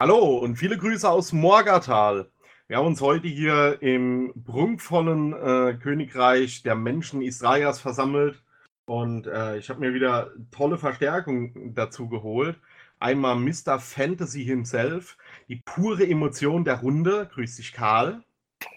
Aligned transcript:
Hallo 0.00 0.38
und 0.38 0.54
viele 0.54 0.78
Grüße 0.78 1.10
aus 1.10 1.32
Morgatal. 1.32 2.30
Wir 2.68 2.76
haben 2.76 2.86
uns 2.86 3.00
heute 3.00 3.26
hier 3.26 3.82
im 3.82 4.32
prunkvollen 4.44 5.32
äh, 5.32 5.74
Königreich 5.74 6.62
der 6.62 6.76
Menschen 6.76 7.20
Israels 7.20 7.80
versammelt 7.80 8.40
und 8.86 9.26
äh, 9.26 9.58
ich 9.58 9.68
habe 9.70 9.80
mir 9.80 9.94
wieder 9.94 10.30
tolle 10.52 10.78
Verstärkung 10.78 11.74
dazu 11.74 12.08
geholt. 12.08 12.60
Einmal 13.00 13.34
Mr. 13.34 13.80
Fantasy 13.80 14.44
himself, 14.44 15.18
die 15.48 15.56
pure 15.64 16.06
Emotion 16.08 16.64
der 16.64 16.78
Runde. 16.78 17.28
Grüß 17.34 17.56
dich, 17.56 17.72
Karl. 17.72 18.22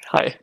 Hi. 0.09 0.33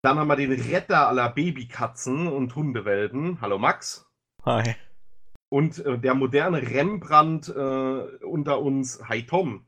Dann 0.00 0.18
haben 0.18 0.28
wir 0.28 0.36
den 0.36 0.52
Retter 0.52 1.08
aller 1.08 1.28
Babykatzen 1.28 2.26
und 2.26 2.56
Hundewelten. 2.56 3.42
Hallo, 3.42 3.58
Max. 3.58 4.10
Hi. 4.46 4.76
Und 5.50 5.84
äh, 5.84 5.98
der 5.98 6.14
moderne 6.14 6.62
Rembrandt 6.62 7.50
äh, 7.50 8.24
unter 8.24 8.62
uns. 8.62 9.06
Hi, 9.06 9.26
Tom. 9.26 9.66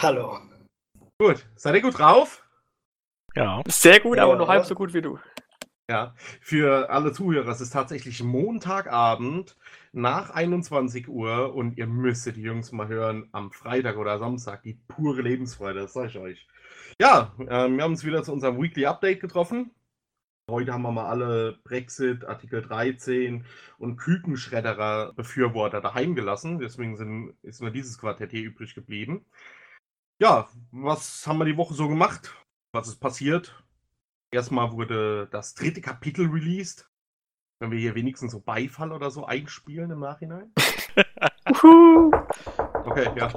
Hallo. 0.00 0.38
Gut, 1.18 1.46
seid 1.56 1.74
ihr 1.74 1.82
gut 1.82 1.98
drauf? 1.98 2.44
Ja. 3.34 3.62
Sehr 3.68 4.00
gut, 4.00 4.18
aber 4.18 4.32
Ja. 4.32 4.38
nur 4.38 4.48
halb 4.48 4.64
so 4.64 4.74
gut 4.74 4.92
wie 4.92 5.02
du. 5.02 5.18
Ja, 5.90 6.14
für 6.40 6.90
alle 6.90 7.12
Zuhörer, 7.12 7.48
es 7.48 7.60
ist 7.60 7.72
tatsächlich 7.72 8.22
Montagabend 8.22 9.56
nach 9.92 10.30
21 10.30 11.08
Uhr 11.08 11.54
und 11.54 11.76
ihr 11.76 11.86
müsstet 11.86 12.36
die 12.36 12.42
Jungs 12.42 12.72
mal 12.72 12.88
hören 12.88 13.28
am 13.32 13.50
Freitag 13.50 13.96
oder 13.96 14.18
Samstag. 14.18 14.62
Die 14.62 14.74
pure 14.88 15.22
Lebensfreude, 15.22 15.80
das 15.80 15.92
sage 15.92 16.08
ich 16.08 16.18
euch. 16.18 16.48
Ja, 17.00 17.32
ähm, 17.40 17.76
wir 17.76 17.84
haben 17.84 17.92
uns 17.92 18.04
wieder 18.04 18.22
zu 18.22 18.32
unserem 18.32 18.60
Weekly 18.62 18.86
Update 18.86 19.20
getroffen. 19.20 19.70
Heute 20.50 20.72
haben 20.72 20.82
wir 20.82 20.90
mal 20.90 21.06
alle 21.06 21.58
Brexit, 21.62 22.24
Artikel 22.24 22.62
13 22.62 23.44
und 23.78 23.96
Kükenschredderer 23.96 25.12
Befürworter 25.14 25.80
daheim 25.80 26.16
gelassen. 26.16 26.58
Deswegen 26.58 26.96
sind, 26.96 27.36
ist 27.42 27.60
nur 27.60 27.70
dieses 27.70 27.98
Quartett 27.98 28.32
hier 28.32 28.42
übrig 28.42 28.74
geblieben. 28.74 29.24
Ja, 30.18 30.48
was 30.72 31.26
haben 31.26 31.38
wir 31.38 31.44
die 31.44 31.56
Woche 31.56 31.74
so 31.74 31.88
gemacht? 31.88 32.34
Was 32.72 32.88
ist 32.88 32.98
passiert? 32.98 33.62
Erstmal 34.32 34.72
wurde 34.72 35.28
das 35.30 35.54
dritte 35.54 35.80
Kapitel 35.80 36.28
released. 36.28 36.90
Wenn 37.60 37.70
wir 37.70 37.78
hier 37.78 37.94
wenigstens 37.94 38.32
so 38.32 38.40
Beifall 38.40 38.90
oder 38.90 39.12
so 39.12 39.24
einspielen 39.24 39.92
im 39.92 40.00
Nachhinein. 40.00 40.52
Okay, 42.84 43.08
ja. 43.16 43.28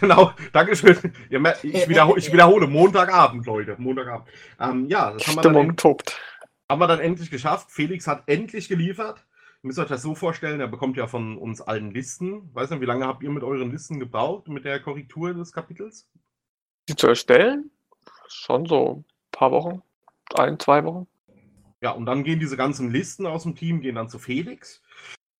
Genau, 0.00 0.32
Dankeschön. 0.52 0.96
Ich 1.28 1.30
wiederhole, 1.88 2.18
ich 2.18 2.32
wiederhole 2.32 2.66
Montagabend, 2.66 3.46
Leute. 3.46 3.76
Montagabend. 3.78 4.26
Ähm, 4.58 4.88
ja, 4.88 5.12
das 5.12 5.26
haben 5.26 5.36
wir, 5.36 5.42
dann, 5.42 5.52
Stimmung 5.52 5.76
tobt. 5.76 6.18
Haben 6.68 6.80
wir 6.80 6.86
dann 6.86 7.00
endlich 7.00 7.30
geschafft. 7.30 7.70
Felix 7.70 8.06
hat 8.06 8.24
endlich 8.26 8.68
geliefert. 8.68 9.24
Ihr 9.62 9.68
müsst 9.68 9.78
euch 9.78 9.88
das 9.88 10.02
so 10.02 10.14
vorstellen, 10.14 10.60
er 10.60 10.68
bekommt 10.68 10.96
ja 10.96 11.06
von 11.06 11.38
uns 11.38 11.60
allen 11.60 11.90
Listen. 11.90 12.54
Weiß 12.54 12.70
nicht, 12.70 12.80
wie 12.80 12.86
lange 12.86 13.06
habt 13.06 13.22
ihr 13.22 13.30
mit 13.30 13.42
euren 13.42 13.70
Listen 13.70 13.98
gebraucht, 13.98 14.48
mit 14.48 14.64
der 14.64 14.80
Korrektur 14.80 15.32
des 15.32 15.52
Kapitels? 15.52 16.08
Die 16.88 16.96
zu 16.96 17.06
erstellen? 17.06 17.70
Schon 18.28 18.66
so 18.66 18.96
ein 18.96 19.04
paar 19.30 19.52
Wochen. 19.52 19.82
Ein, 20.34 20.58
zwei 20.58 20.84
Wochen. 20.84 21.06
Ja, 21.80 21.90
und 21.92 22.06
dann 22.06 22.24
gehen 22.24 22.40
diese 22.40 22.56
ganzen 22.56 22.90
Listen 22.90 23.26
aus 23.26 23.42
dem 23.42 23.54
Team, 23.54 23.80
gehen 23.80 23.94
dann 23.94 24.08
zu 24.08 24.18
Felix. 24.18 24.82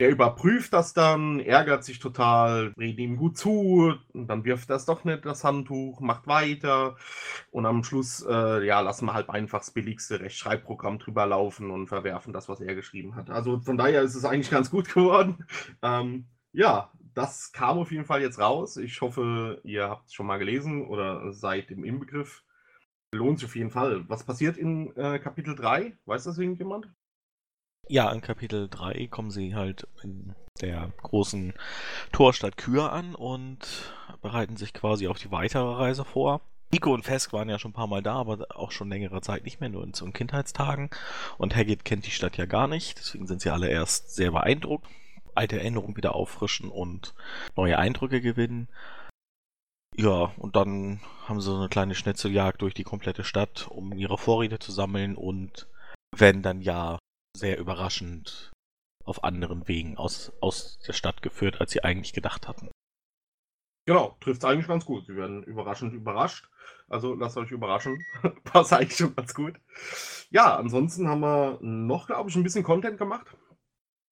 Der 0.00 0.11
überprüft 0.11 0.73
das 0.73 0.92
dann, 0.92 1.39
ärgert 1.39 1.84
sich 1.84 2.00
total, 2.00 2.73
redet 2.77 2.98
ihm 2.98 3.17
gut 3.17 3.39
zu, 3.39 3.95
und 4.12 4.27
dann 4.27 4.45
wirft 4.45 4.69
er 4.70 4.77
es 4.77 4.87
doch 4.87 5.05
nicht, 5.05 5.25
das 5.25 5.45
Handtuch, 5.45 6.00
macht 6.00 6.27
weiter. 6.27 6.97
Und 7.53 7.64
am 7.64 7.84
Schluss, 7.84 8.25
äh, 8.28 8.67
ja, 8.67 8.81
lassen 8.81 9.06
wir 9.06 9.15
halt 9.15 9.31
einfach 9.31 9.61
das 9.61 9.70
billigste 9.70 10.19
Rechtschreibprogramm 10.19 10.98
drüber 10.98 11.27
laufen 11.27 11.70
und 11.70 11.87
verwerfen 11.87 12.33
das, 12.33 12.48
was 12.48 12.61
er 12.61 12.75
geschrieben 12.75 13.15
hat. 13.15 13.31
Also 13.31 13.61
von 13.61 13.77
daher 13.78 14.03
ist 14.03 14.17
es 14.17 14.25
eigentlich 14.25 14.50
ganz 14.50 14.70
gut 14.70 14.89
geworden. 14.95 15.47
Ähm, 15.83 16.27
ja, 16.53 16.91
das 17.15 17.53
kam 17.53 17.78
auf 17.78 17.92
jeden 17.92 18.05
Fall 18.05 18.20
jetzt 18.22 18.41
raus. 18.41 18.77
Ich 18.77 19.00
hoffe, 19.00 19.61
ihr 19.65 19.89
habt 19.89 20.09
es 20.09 20.15
schon 20.15 20.27
mal 20.27 20.39
gelesen 20.39 20.87
oder 20.87 21.33
seid 21.33 21.70
im 21.70 21.84
Inbegriff. 21.84 22.42
Lohnt 23.12 23.39
sich 23.39 23.47
auf 23.48 23.56
jeden 23.56 23.70
Fall. 23.70 24.09
Was 24.09 24.25
passiert 24.25 24.56
in 24.56 24.95
äh, 24.97 25.20
Kapitel 25.20 25.55
3? 25.55 25.97
Weiß 26.05 26.25
das 26.25 26.39
irgendjemand? 26.39 26.89
Ja, 27.89 28.11
in 28.11 28.22
Kapitel 28.22 28.69
3 28.69 29.09
kommen 29.09 29.31
sie 29.31 29.55
halt 29.55 29.87
in 30.03 30.34
der 30.61 30.91
großen 31.03 31.53
Torstadt 32.12 32.56
Kür 32.56 32.93
an 32.93 33.15
und 33.15 33.93
bereiten 34.22 34.56
sich 34.56 34.72
quasi 34.72 35.06
auf 35.06 35.19
die 35.19 35.31
weitere 35.31 35.75
Reise 35.75 36.05
vor. 36.05 36.41
Nico 36.73 36.93
und 36.93 37.05
Fesk 37.05 37.33
waren 37.33 37.49
ja 37.49 37.59
schon 37.59 37.71
ein 37.71 37.75
paar 37.75 37.87
Mal 37.87 38.03
da, 38.03 38.15
aber 38.15 38.47
auch 38.56 38.73
schon 38.73 38.89
längere 38.89 39.21
Zeit 39.21 39.44
nicht 39.44 39.61
mehr, 39.61 39.69
nur 39.69 39.84
in 39.84 39.94
so 39.94 40.06
Kindheitstagen. 40.06 40.91
Und 41.39 41.55
Haggett 41.55 41.84
kennt 41.84 42.06
die 42.06 42.11
Stadt 42.11 42.37
ja 42.37 42.47
gar 42.47 42.67
nicht, 42.67 42.99
deswegen 42.99 43.27
sind 43.27 43.43
sie 43.43 43.50
alle 43.50 43.69
erst 43.69 44.15
sehr 44.15 44.33
beeindruckt. 44.33 44.89
Alte 45.34 45.59
Erinnerungen 45.59 45.97
wieder 45.97 46.15
auffrischen 46.15 46.71
und 46.71 47.15
neue 47.55 47.78
Eindrücke 47.78 48.21
gewinnen. 48.21 48.69
Ja, 49.97 50.33
und 50.39 50.56
dann 50.56 51.00
haben 51.27 51.41
sie 51.41 51.50
so 51.50 51.56
eine 51.56 51.69
kleine 51.69 51.94
Schnitzeljagd 51.94 52.62
durch 52.62 52.75
die 52.75 52.83
komplette 52.83 53.25
Stadt, 53.25 53.69
um 53.69 53.93
ihre 53.93 54.19
Vorräte 54.19 54.59
zu 54.59 54.73
sammeln 54.73 55.15
und 55.17 55.69
werden 56.17 56.43
dann 56.43 56.61
ja 56.61 56.99
sehr 57.37 57.59
überraschend 57.59 58.53
auf 59.05 59.22
anderen 59.25 59.69
Wegen 59.69 59.97
aus, 59.99 60.33
aus 60.41 60.78
der 60.87 60.93
Stadt 60.93 61.22
geführt, 61.22 61.61
als 61.61 61.72
sie 61.72 61.84
eigentlich 61.84 62.12
gedacht 62.12 62.49
hatten. 62.49 62.71
Genau, 63.87 64.17
trifft 64.21 64.43
es 64.43 64.49
eigentlich 64.49 64.69
ganz 64.69 64.87
gut. 64.87 65.06
Sie 65.06 65.17
werden 65.17 65.43
überraschend 65.43 65.93
überrascht. 65.93 66.49
Also 66.89 67.15
lasst 67.15 67.37
euch 67.37 67.50
überraschen. 67.50 68.03
Passt 68.44 68.73
eigentlich 68.73 68.97
schon 68.97 69.15
ganz 69.15 69.34
gut. 69.34 69.61
Ja, 70.31 70.56
ansonsten 70.56 71.09
haben 71.09 71.21
wir 71.21 71.59
noch, 71.61 72.06
glaube 72.06 72.31
ich, 72.31 72.37
ein 72.37 72.43
bisschen 72.43 72.65
Content 72.65 72.97
gemacht. 72.97 73.27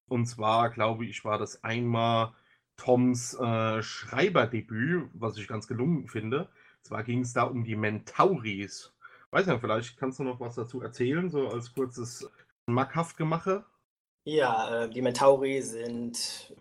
Und 0.09 0.27
zwar, 0.27 0.69
glaube 0.69 1.07
ich, 1.07 1.25
war 1.25 1.39
das 1.39 1.65
einmal 1.65 2.35
Toms 2.77 3.35
äh, 3.35 3.83
Schreiberdebüt, 3.83 5.09
was 5.15 5.39
ich 5.39 5.49
ganz 5.49 5.67
gelungen 5.67 6.09
finde. 6.09 6.51
Zwar 6.83 7.03
ging 7.03 7.21
es 7.21 7.33
da 7.33 7.45
um 7.45 7.65
die 7.65 7.77
Mentauris. 7.77 8.93
Weiß 9.31 9.47
nicht, 9.47 9.61
vielleicht 9.61 9.97
kannst 9.97 10.19
du 10.19 10.25
noch 10.25 10.41
was 10.41 10.57
dazu 10.57 10.83
erzählen, 10.83 11.31
so 11.31 11.49
als 11.49 11.73
kurzes 11.73 12.31
Mackhaftgemache. 12.67 13.65
Ja, 14.25 14.85
äh, 14.85 14.91
die 14.91 15.03
Mentauri 15.03 15.63
sind 15.63 16.55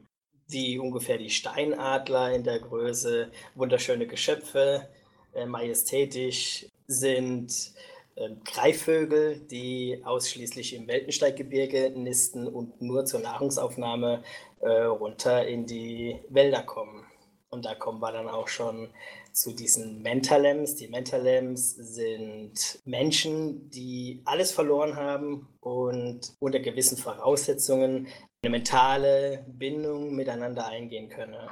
wie 0.48 0.78
ungefähr 0.78 1.18
die 1.18 1.30
Steinadler 1.30 2.34
in 2.34 2.44
der 2.44 2.60
Größe, 2.60 3.32
wunderschöne 3.56 4.08
Geschöpfe, 4.08 4.90
äh, 5.34 5.46
majestätisch, 5.46 6.68
sind 6.88 7.74
äh, 8.16 8.30
Greifvögel, 8.44 9.40
die 9.40 10.02
ausschließlich 10.04 10.76
im 10.76 10.88
Weltensteiggebirge 10.88 11.92
nisten 11.96 12.48
und 12.48 12.82
nur 12.82 13.06
zur 13.06 13.22
Nahrungsaufnahme 13.22 14.24
äh, 14.60 14.70
runter 14.70 15.48
in 15.48 15.66
die 15.66 16.20
Wälder 16.30 16.64
kommen. 16.64 17.06
Und 17.50 17.66
da 17.66 17.76
kommen 17.76 18.02
wir 18.02 18.12
dann 18.12 18.30
auch 18.30 18.48
schon 18.48 18.90
zu 19.34 19.54
diesen 19.54 20.02
Mentalems. 20.02 20.76
Die 20.76 20.88
Mentalems 20.88 21.76
sind 21.76 22.80
Menschen, 22.86 23.70
die 23.70 24.22
alles 24.26 24.52
verloren 24.52 24.96
haben 24.96 25.48
und 25.60 26.34
unter 26.40 26.60
gewissen 26.60 26.98
Voraussetzungen 26.98 28.08
eine 28.44 28.52
mentale 28.52 29.46
Bindung 29.48 30.16
miteinander 30.16 30.68
eingehen 30.68 31.10
können. 31.10 31.50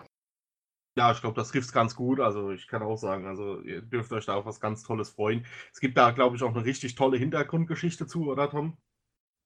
Ja, 0.97 1.11
ich 1.11 1.21
glaube, 1.21 1.35
das 1.35 1.49
trifft 1.49 1.67
es 1.67 1.73
ganz 1.73 1.95
gut. 1.95 2.19
Also 2.19 2.51
ich 2.51 2.67
kann 2.67 2.83
auch 2.83 2.97
sagen, 2.97 3.25
also 3.25 3.61
ihr 3.61 3.81
dürft 3.81 4.11
euch 4.11 4.25
da 4.25 4.35
auf 4.35 4.45
was 4.45 4.59
ganz 4.59 4.83
Tolles 4.83 5.09
freuen. 5.09 5.45
Es 5.71 5.79
gibt 5.79 5.97
da, 5.97 6.11
glaube 6.11 6.35
ich, 6.35 6.43
auch 6.43 6.53
eine 6.53 6.65
richtig 6.65 6.95
tolle 6.95 7.17
Hintergrundgeschichte 7.17 8.07
zu, 8.07 8.29
oder 8.29 8.49
Tom? 8.49 8.77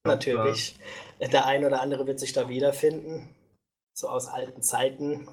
Natürlich. 0.05 0.77
Der 1.19 1.45
ein 1.45 1.63
oder 1.63 1.81
andere 1.81 2.07
wird 2.07 2.19
sich 2.19 2.33
da 2.33 2.49
wiederfinden. 2.49 3.35
So 3.95 4.09
aus 4.09 4.27
alten 4.27 4.63
Zeiten. 4.63 5.27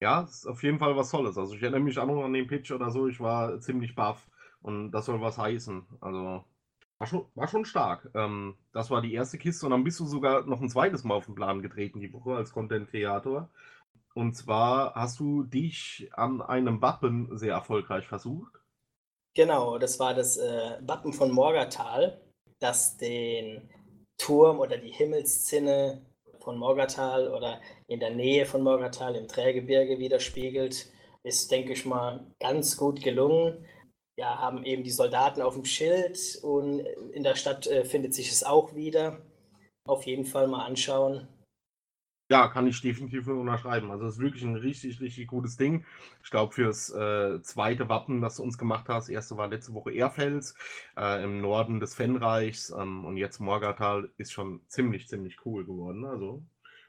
Ja, 0.00 0.22
ist 0.22 0.46
auf 0.46 0.62
jeden 0.62 0.78
Fall 0.78 0.96
was 0.96 1.10
Tolles. 1.10 1.38
Also 1.38 1.54
ich 1.54 1.62
erinnere 1.62 1.80
mich 1.80 1.98
auch 1.98 2.06
noch 2.06 2.24
an 2.24 2.32
den 2.32 2.46
Pitch 2.46 2.70
oder 2.70 2.90
so. 2.90 3.08
Ich 3.08 3.20
war 3.20 3.60
ziemlich 3.60 3.94
baff 3.94 4.28
und 4.60 4.90
das 4.92 5.06
soll 5.06 5.20
was 5.20 5.38
heißen. 5.38 5.86
Also 6.00 6.44
war 6.98 7.06
schon, 7.06 7.26
war 7.34 7.48
schon 7.48 7.64
stark. 7.64 8.10
Ähm, 8.14 8.56
das 8.72 8.90
war 8.90 9.02
die 9.02 9.14
erste 9.14 9.38
Kiste 9.38 9.66
und 9.66 9.72
dann 9.72 9.84
bist 9.84 10.00
du 10.00 10.06
sogar 10.06 10.44
noch 10.46 10.60
ein 10.60 10.68
zweites 10.68 11.04
Mal 11.04 11.14
auf 11.14 11.26
den 11.26 11.34
Plan 11.34 11.62
getreten 11.62 12.00
die 12.00 12.12
Woche 12.12 12.34
als 12.34 12.52
Content-Kreator. 12.52 13.48
Und 14.14 14.34
zwar 14.34 14.94
hast 14.94 15.20
du 15.20 15.42
dich 15.42 16.10
an 16.12 16.40
einem 16.40 16.80
Wappen 16.80 17.36
sehr 17.36 17.52
erfolgreich 17.52 18.06
versucht. 18.06 18.52
Genau, 19.34 19.76
das 19.76 20.00
war 20.00 20.14
das 20.14 20.38
äh, 20.38 20.78
Wappen 20.80 21.12
von 21.12 21.30
Morgatal, 21.30 22.22
das 22.58 22.96
den 22.96 23.68
Turm 24.16 24.58
oder 24.58 24.78
die 24.78 24.92
Himmelszinne 24.92 26.06
von 26.46 26.58
Morgatal 26.58 27.34
oder 27.34 27.60
in 27.88 27.98
der 27.98 28.10
Nähe 28.10 28.46
von 28.46 28.62
Morgatal 28.62 29.16
im 29.16 29.26
Trägebirge 29.26 29.98
widerspiegelt. 29.98 30.86
Ist, 31.24 31.50
denke 31.50 31.72
ich 31.72 31.84
mal, 31.84 32.24
ganz 32.38 32.76
gut 32.76 33.02
gelungen. 33.02 33.66
Ja, 34.16 34.38
haben 34.38 34.64
eben 34.64 34.84
die 34.84 34.92
Soldaten 34.92 35.42
auf 35.42 35.54
dem 35.54 35.64
Schild 35.64 36.38
und 36.42 36.86
in 37.12 37.24
der 37.24 37.34
Stadt 37.34 37.66
äh, 37.66 37.84
findet 37.84 38.14
sich 38.14 38.30
es 38.30 38.44
auch 38.44 38.76
wieder. 38.76 39.18
Auf 39.84 40.06
jeden 40.06 40.24
Fall 40.24 40.46
mal 40.46 40.64
anschauen. 40.64 41.26
Ja, 42.28 42.48
kann 42.48 42.66
ich 42.66 42.80
definitiv 42.80 43.28
unterschreiben. 43.28 43.90
Also, 43.92 44.06
es 44.06 44.14
ist 44.14 44.20
wirklich 44.20 44.42
ein 44.42 44.56
richtig, 44.56 45.00
richtig 45.00 45.28
gutes 45.28 45.56
Ding. 45.56 45.84
Ich 46.24 46.30
glaube, 46.30 46.52
fürs 46.52 46.90
äh, 46.90 47.40
zweite 47.42 47.88
Wappen, 47.88 48.20
das 48.20 48.36
du 48.36 48.42
uns 48.42 48.58
gemacht 48.58 48.88
hast, 48.88 49.08
erste 49.08 49.36
war 49.36 49.46
letzte 49.46 49.74
Woche 49.74 49.94
Erfels 49.94 50.56
äh, 50.96 51.22
im 51.22 51.40
Norden 51.40 51.78
des 51.78 51.94
Fenreichs 51.94 52.70
ähm, 52.70 53.04
und 53.04 53.16
jetzt 53.16 53.38
Morgatal 53.38 54.10
ist 54.16 54.32
schon 54.32 54.60
ziemlich, 54.66 55.06
ziemlich 55.06 55.38
cool 55.44 55.64
geworden. 55.64 56.04
Also, 56.04 56.42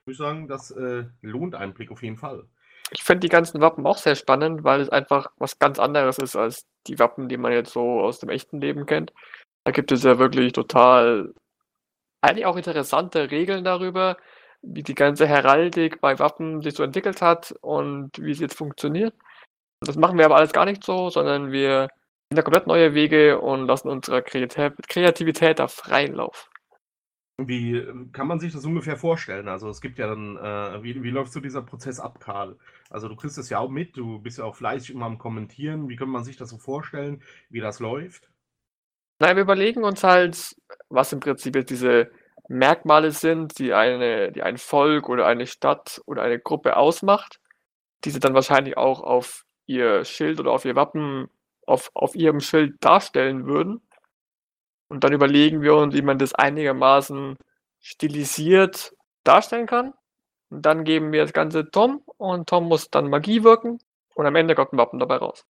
würde 0.06 0.12
ich 0.14 0.18
sagen, 0.18 0.48
das 0.48 0.72
äh, 0.72 1.06
lohnt 1.22 1.54
einen 1.54 1.74
Blick 1.74 1.92
auf 1.92 2.02
jeden 2.02 2.18
Fall. 2.18 2.48
Ich 2.92 3.04
finde 3.04 3.20
die 3.20 3.30
ganzen 3.30 3.62
Wappen 3.62 3.86
auch 3.86 3.98
sehr 3.98 4.16
spannend, 4.16 4.64
weil 4.64 4.82
es 4.82 4.90
einfach 4.90 5.28
was 5.38 5.60
ganz 5.60 5.78
anderes 5.78 6.18
ist 6.18 6.36
als 6.36 6.66
die 6.88 6.98
Wappen, 6.98 7.28
die 7.28 7.38
man 7.38 7.52
jetzt 7.52 7.74
so 7.74 8.00
aus 8.02 8.20
dem 8.20 8.30
echten 8.30 8.62
Leben 8.62 8.86
kennt. 8.86 9.14
Da 9.66 9.72
gibt 9.72 9.92
es 9.92 10.04
ja 10.04 10.18
wirklich 10.18 10.54
total 10.54 11.34
eigentlich 12.22 12.46
auch 12.46 12.56
interessante 12.56 13.30
Regeln 13.30 13.64
darüber, 13.64 14.18
wie 14.62 14.84
die 14.84 14.96
ganze 14.96 15.28
Heraldik 15.28 16.02
bei 16.02 16.18
Wappen 16.20 16.62
sich 16.62 16.76
so 16.76 16.84
entwickelt 16.84 17.22
hat 17.22 17.54
und 17.62 18.12
wie 18.20 18.34
sie 18.34 18.44
jetzt 18.44 18.58
funktioniert. 18.58 19.14
Das 19.82 19.96
machen 19.96 20.18
wir 20.18 20.26
aber 20.26 20.38
alles 20.38 20.54
gar 20.54 20.66
nicht 20.66 20.84
so, 20.84 21.10
sondern 21.10 21.52
wir 21.52 21.88
gehen 22.30 22.36
da 22.36 22.42
komplett 22.42 22.68
neue 22.68 22.94
Wege 22.94 23.40
und 23.40 23.68
lassen 23.68 23.90
unsere 23.90 24.24
Kreativität 24.24 25.60
da 25.60 25.68
freien 25.68 26.16
Lauf. 26.16 26.50
Wie 27.40 27.78
ähm, 27.78 28.12
kann 28.12 28.26
man 28.26 28.40
sich 28.40 28.52
das 28.52 28.66
ungefähr 28.66 28.98
vorstellen? 28.98 29.48
Also 29.48 29.70
es 29.70 29.80
gibt 29.80 30.00
ja 30.00 30.08
dann, 30.08 30.38
äh, 30.38 30.82
wie, 30.82 31.04
wie 31.04 31.12
läuft 31.12 31.32
so 31.32 31.40
dieser 31.40 31.62
Prozess 31.62 32.00
ab, 32.00 32.20
Karl? 32.20 32.58
Also 32.90 33.08
du 33.08 33.16
kriegst 33.16 33.38
das 33.38 33.50
ja 33.50 33.60
auch 33.60 33.70
mit, 33.70 33.96
du 33.96 34.20
bist 34.20 34.40
ja 34.40 34.44
auch 34.44 34.56
fleißig 34.56 34.90
immer 34.90 35.06
am 35.06 35.20
Kommentieren. 35.20 35.88
Wie 35.88 35.96
kann 35.96 36.10
man 36.10 36.24
sich 36.24 36.36
das 36.38 36.50
so 36.50 36.58
vorstellen, 36.58 37.22
wie 37.50 37.60
das 37.60 37.80
läuft? 37.80 38.32
Nein, 39.20 39.36
wir 39.36 39.44
überlegen 39.44 39.84
uns 39.84 40.04
halt, 40.04 40.56
was 40.90 41.14
im 41.14 41.20
Prinzip 41.20 41.56
jetzt 41.56 41.70
diese 41.70 42.12
Merkmale 42.48 43.12
sind, 43.12 43.60
die 43.60 43.74
eine, 43.74 44.32
die 44.32 44.44
ein 44.44 44.58
Volk 44.58 45.10
oder 45.10 45.26
eine 45.26 45.48
Stadt 45.48 46.02
oder 46.06 46.22
eine 46.22 46.40
Gruppe 46.40 46.78
ausmacht, 46.78 47.40
die 48.04 48.10
sie 48.10 48.20
dann 48.20 48.34
wahrscheinlich 48.34 48.78
auch 48.78 49.02
auf 49.02 49.46
ihr 49.66 50.06
Schild 50.06 50.40
oder 50.40 50.52
auf 50.52 50.66
ihr 50.66 50.76
Wappen, 50.76 51.30
auf, 51.66 51.92
auf 51.94 52.16
ihrem 52.16 52.40
Schild 52.40 52.76
darstellen 52.80 53.46
würden. 53.46 53.82
Und 54.90 55.04
dann 55.04 55.14
überlegen 55.14 55.62
wir 55.62 55.76
uns, 55.76 55.94
wie 55.94 56.02
man 56.02 56.18
das 56.18 56.34
einigermaßen 56.34 57.38
stilisiert 57.80 58.94
darstellen 59.24 59.68
kann. 59.68 59.94
Und 60.50 60.66
dann 60.66 60.86
geben 60.86 61.12
wir 61.12 61.24
das 61.24 61.34
Ganze 61.34 61.70
Tom 61.70 62.04
und 62.18 62.48
Tom 62.48 62.66
muss 62.70 62.90
dann 62.90 63.10
Magie 63.10 63.44
wirken 63.44 63.80
und 64.16 64.26
am 64.26 64.36
Ende 64.36 64.56
kommt 64.56 64.72
ein 64.72 64.78
Wappen 64.78 65.00
dabei 65.00 65.18
raus. 65.18 65.46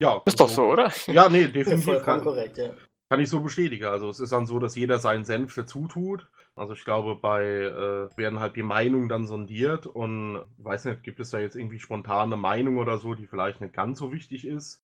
Ja. 0.00 0.22
Ist 0.24 0.38
doch 0.38 0.48
so, 0.48 0.66
oder? 0.66 0.92
Ja, 1.08 1.28
nee, 1.28 1.48
definitiv. 1.48 1.84
Vollkommen 1.84 2.22
korrekt, 2.22 2.56
ja. 2.58 2.70
Kann 3.10 3.20
ich 3.20 3.28
so 3.30 3.40
bestätigen. 3.40 3.84
Also 3.86 4.08
es 4.10 4.20
ist 4.20 4.32
dann 4.32 4.46
so, 4.46 4.58
dass 4.58 4.74
jeder 4.76 4.98
seinen 4.98 5.24
Senf 5.24 5.54
dazu 5.54 5.88
tut. 5.88 6.28
Also 6.54 6.74
ich 6.74 6.84
glaube, 6.84 7.16
bei 7.16 7.42
äh, 7.44 8.16
werden 8.16 8.40
halt 8.40 8.56
die 8.56 8.62
Meinungen 8.62 9.08
dann 9.08 9.26
sondiert 9.26 9.86
und 9.86 10.42
weiß 10.58 10.86
nicht, 10.86 11.02
gibt 11.04 11.20
es 11.20 11.30
da 11.30 11.38
jetzt 11.38 11.56
irgendwie 11.56 11.78
spontane 11.78 12.36
Meinung 12.36 12.78
oder 12.78 12.98
so, 12.98 13.14
die 13.14 13.26
vielleicht 13.26 13.60
nicht 13.60 13.74
ganz 13.74 13.98
so 13.98 14.12
wichtig 14.12 14.46
ist. 14.46 14.82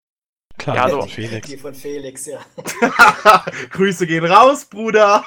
Klar, 0.56 0.76
Ja, 0.76 0.88
so. 0.88 1.00
von 1.00 1.08
Felix. 1.08 1.48
Die 1.48 1.56
von 1.56 1.74
Felix, 1.74 2.26
ja. 2.26 2.38
Grüße 3.70 4.06
gehen 4.06 4.24
raus, 4.24 4.64
Bruder. 4.66 5.24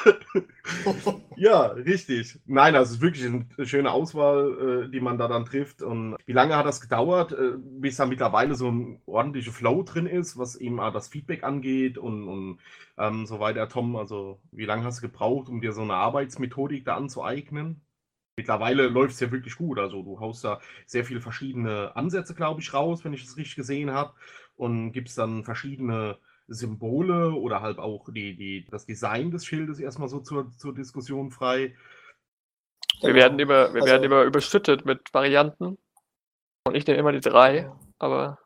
ja, 1.35 1.67
richtig. 1.67 2.39
Nein, 2.45 2.75
also 2.75 2.91
es 2.91 2.95
ist 2.97 3.01
wirklich 3.01 3.25
eine 3.25 3.65
schöne 3.65 3.91
Auswahl, 3.91 4.85
äh, 4.85 4.89
die 4.89 5.01
man 5.01 5.17
da 5.17 5.27
dann 5.27 5.45
trifft. 5.45 5.81
Und 5.81 6.15
wie 6.25 6.31
lange 6.33 6.55
hat 6.55 6.65
das 6.65 6.79
gedauert, 6.79 7.33
äh, 7.33 7.53
bis 7.57 7.97
da 7.97 8.05
mittlerweile 8.05 8.55
so 8.55 8.71
ein 8.71 9.01
ordentlicher 9.05 9.51
Flow 9.51 9.83
drin 9.83 10.07
ist, 10.07 10.37
was 10.37 10.55
eben 10.55 10.79
auch 10.79 10.93
das 10.93 11.09
Feedback 11.09 11.43
angeht 11.43 11.97
und, 11.97 12.27
und 12.27 12.59
ähm, 12.97 13.25
so 13.25 13.39
weiter, 13.41 13.67
Tom? 13.67 13.97
Also 13.97 14.39
wie 14.51 14.65
lange 14.65 14.85
hast 14.85 14.99
du 15.03 15.07
gebraucht, 15.07 15.49
um 15.49 15.59
dir 15.61 15.73
so 15.73 15.81
eine 15.81 15.93
Arbeitsmethodik 15.95 16.85
da 16.85 16.95
anzueignen? 16.95 17.81
Mittlerweile 18.37 18.87
läuft 18.87 19.15
es 19.15 19.19
ja 19.19 19.31
wirklich 19.31 19.55
gut. 19.55 19.79
Also 19.79 20.03
du 20.03 20.19
haust 20.19 20.43
da 20.43 20.59
sehr 20.85 21.03
viele 21.03 21.21
verschiedene 21.21 21.95
Ansätze, 21.95 22.35
glaube 22.35 22.61
ich, 22.61 22.71
raus, 22.73 23.03
wenn 23.03 23.13
ich 23.13 23.23
es 23.23 23.35
richtig 23.35 23.55
gesehen 23.55 23.91
habe. 23.91 24.13
Und 24.57 24.91
gibst 24.91 25.17
dann 25.17 25.43
verschiedene 25.45 26.17
Symbole 26.47 27.31
oder 27.33 27.61
halt 27.61 27.77
auch 27.77 28.09
die, 28.11 28.35
die, 28.35 28.65
das 28.69 28.85
Design 28.85 29.31
des 29.31 29.45
Schildes 29.45 29.79
erstmal 29.79 30.09
so 30.09 30.19
zur, 30.19 30.51
zur 30.57 30.73
Diskussion 30.73 31.31
frei. 31.31 31.75
Wir 33.01 33.09
Genau. 33.09 33.15
werden 33.15 33.39
über, 33.39 33.73
wir 33.73 33.81
Also- 33.81 33.85
werden 33.87 34.03
immer 34.03 34.23
überschüttet 34.23 34.85
mit 34.85 35.13
Varianten. 35.13 35.77
Und 36.65 36.75
ich 36.75 36.85
nehme 36.87 36.99
immer 36.99 37.11
die 37.11 37.19
drei, 37.21 37.71
aber 37.99 38.39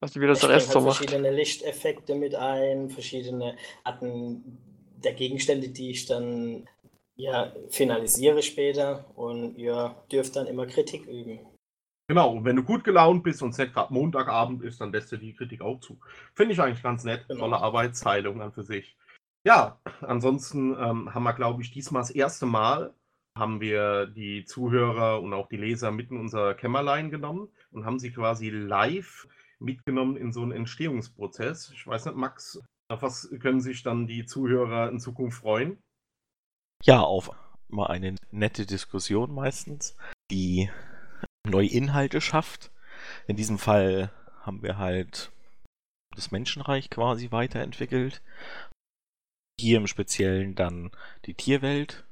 was 0.00 0.16
wieder 0.16 0.32
Ich 0.32 0.40
der 0.40 0.48
Rest 0.50 0.68
halt 0.68 0.72
so 0.72 0.80
macht. 0.80 0.96
verschiedene 0.98 1.30
Lichteffekte 1.30 2.14
mit 2.16 2.34
ein, 2.34 2.90
verschiedene 2.90 3.56
Arten 3.84 4.58
der 4.96 5.14
Gegenstände, 5.14 5.68
die 5.68 5.90
ich 5.92 6.06
dann 6.06 6.68
ja, 7.14 7.54
finalisiere 7.68 8.42
später 8.42 9.04
und 9.16 9.56
ihr 9.56 9.94
dürft 10.10 10.34
dann 10.34 10.46
immer 10.46 10.66
Kritik 10.66 11.06
üben. 11.06 11.38
Genau, 12.12 12.34
und 12.34 12.44
wenn 12.44 12.56
du 12.56 12.62
gut 12.62 12.84
gelaunt 12.84 13.22
bist 13.22 13.42
und 13.42 13.52
es 13.52 13.58
nicht 13.58 13.72
gerade 13.72 13.90
Montagabend 13.90 14.62
ist, 14.62 14.82
dann 14.82 14.92
lässt 14.92 15.10
dir 15.10 15.16
die 15.16 15.32
Kritik 15.32 15.62
auch 15.62 15.80
zu. 15.80 15.98
Finde 16.34 16.52
ich 16.52 16.60
eigentlich 16.60 16.82
ganz 16.82 17.04
nett. 17.04 17.26
Genau. 17.26 17.40
Tolle 17.40 17.56
Arbeitsteilung 17.56 18.42
an 18.42 18.52
für 18.52 18.64
sich. 18.64 18.98
Ja, 19.46 19.80
ansonsten 20.02 20.76
ähm, 20.78 21.14
haben 21.14 21.22
wir, 21.22 21.32
glaube 21.32 21.62
ich, 21.62 21.70
diesmal 21.70 22.02
das 22.02 22.10
erste 22.10 22.44
Mal 22.44 22.92
haben 23.34 23.62
wir 23.62 24.04
die 24.04 24.44
Zuhörer 24.44 25.22
und 25.22 25.32
auch 25.32 25.48
die 25.48 25.56
Leser 25.56 25.90
mit 25.90 26.10
in 26.10 26.18
unser 26.18 26.52
Kämmerlein 26.52 27.08
genommen 27.08 27.48
und 27.70 27.86
haben 27.86 27.98
sie 27.98 28.12
quasi 28.12 28.50
live 28.50 29.26
mitgenommen 29.58 30.18
in 30.18 30.34
so 30.34 30.42
einen 30.42 30.52
Entstehungsprozess. 30.52 31.70
Ich 31.74 31.86
weiß 31.86 32.04
nicht, 32.04 32.16
Max, 32.18 32.60
auf 32.90 33.00
was 33.00 33.30
können 33.40 33.62
sich 33.62 33.82
dann 33.82 34.06
die 34.06 34.26
Zuhörer 34.26 34.90
in 34.90 35.00
Zukunft 35.00 35.38
freuen? 35.38 35.78
Ja, 36.84 37.00
auf 37.00 37.30
mal 37.68 37.86
eine 37.86 38.16
nette 38.30 38.66
Diskussion 38.66 39.32
meistens, 39.32 39.96
die 40.30 40.68
neue 41.46 41.68
Inhalte 41.68 42.20
schafft. 42.20 42.70
In 43.26 43.36
diesem 43.36 43.58
Fall 43.58 44.10
haben 44.40 44.62
wir 44.62 44.78
halt 44.78 45.32
das 46.14 46.30
Menschenreich 46.30 46.90
quasi 46.90 47.30
weiterentwickelt. 47.30 48.22
Hier 49.58 49.78
im 49.78 49.86
Speziellen 49.86 50.54
dann 50.54 50.90
die 51.26 51.34
Tierwelt. 51.34 52.04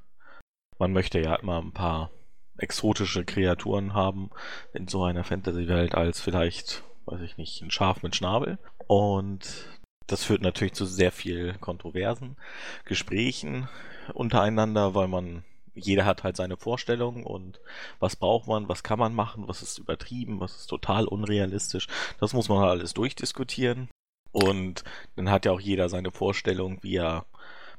Man 0.79 0.93
möchte 0.93 1.21
ja 1.21 1.35
immer 1.37 1.61
ein 1.61 1.73
paar 1.73 2.11
exotische 2.57 3.25
Kreaturen 3.25 3.95
haben 3.95 4.31
in 4.73 4.89
so 4.89 5.05
einer 5.05 5.25
Fantasy-Welt 5.25 5.95
als 5.95 6.21
vielleicht, 6.21 6.85
weiß 7.07 7.21
ich 7.23 7.37
nicht, 7.37 7.63
ein 7.63 7.71
Schaf 7.71 8.03
mit 8.03 8.15
Schnabel. 8.15 8.59
Und 8.87 9.81
das 10.07 10.25
führt 10.25 10.43
natürlich 10.43 10.75
zu 10.75 10.85
sehr 10.85 11.13
viel 11.13 11.55
Kontroversen, 11.61 12.37
Gesprächen 12.85 13.69
untereinander, 14.13 14.95
weil 14.95 15.09
man, 15.09 15.45
jeder 15.75 16.05
hat 16.05 16.25
halt 16.25 16.37
seine 16.37 16.57
Vorstellung 16.57 17.25
und 17.25 17.61
was 17.99 18.17
braucht 18.17 18.47
man, 18.49 18.69
was 18.69 18.83
kann 18.83 18.99
man 18.99 19.15
machen, 19.15 19.49
was 19.49 19.63
ist 19.63 19.79
übertrieben, 19.79 20.41
was 20.41 20.57
ist 20.57 20.67
total 20.67 21.07
unrealistisch. 21.07 21.87
Das 22.19 22.33
muss 22.33 22.49
man 22.49 22.59
halt 22.59 22.71
alles 22.71 22.95
durchdiskutieren. 22.95 23.89
Und 24.33 24.85
dann 25.17 25.31
hat 25.31 25.45
ja 25.45 25.53
auch 25.53 25.61
jeder 25.61 25.89
seine 25.89 26.13
Vorstellung, 26.13 26.83
wie 26.83 26.97
er 26.97 27.27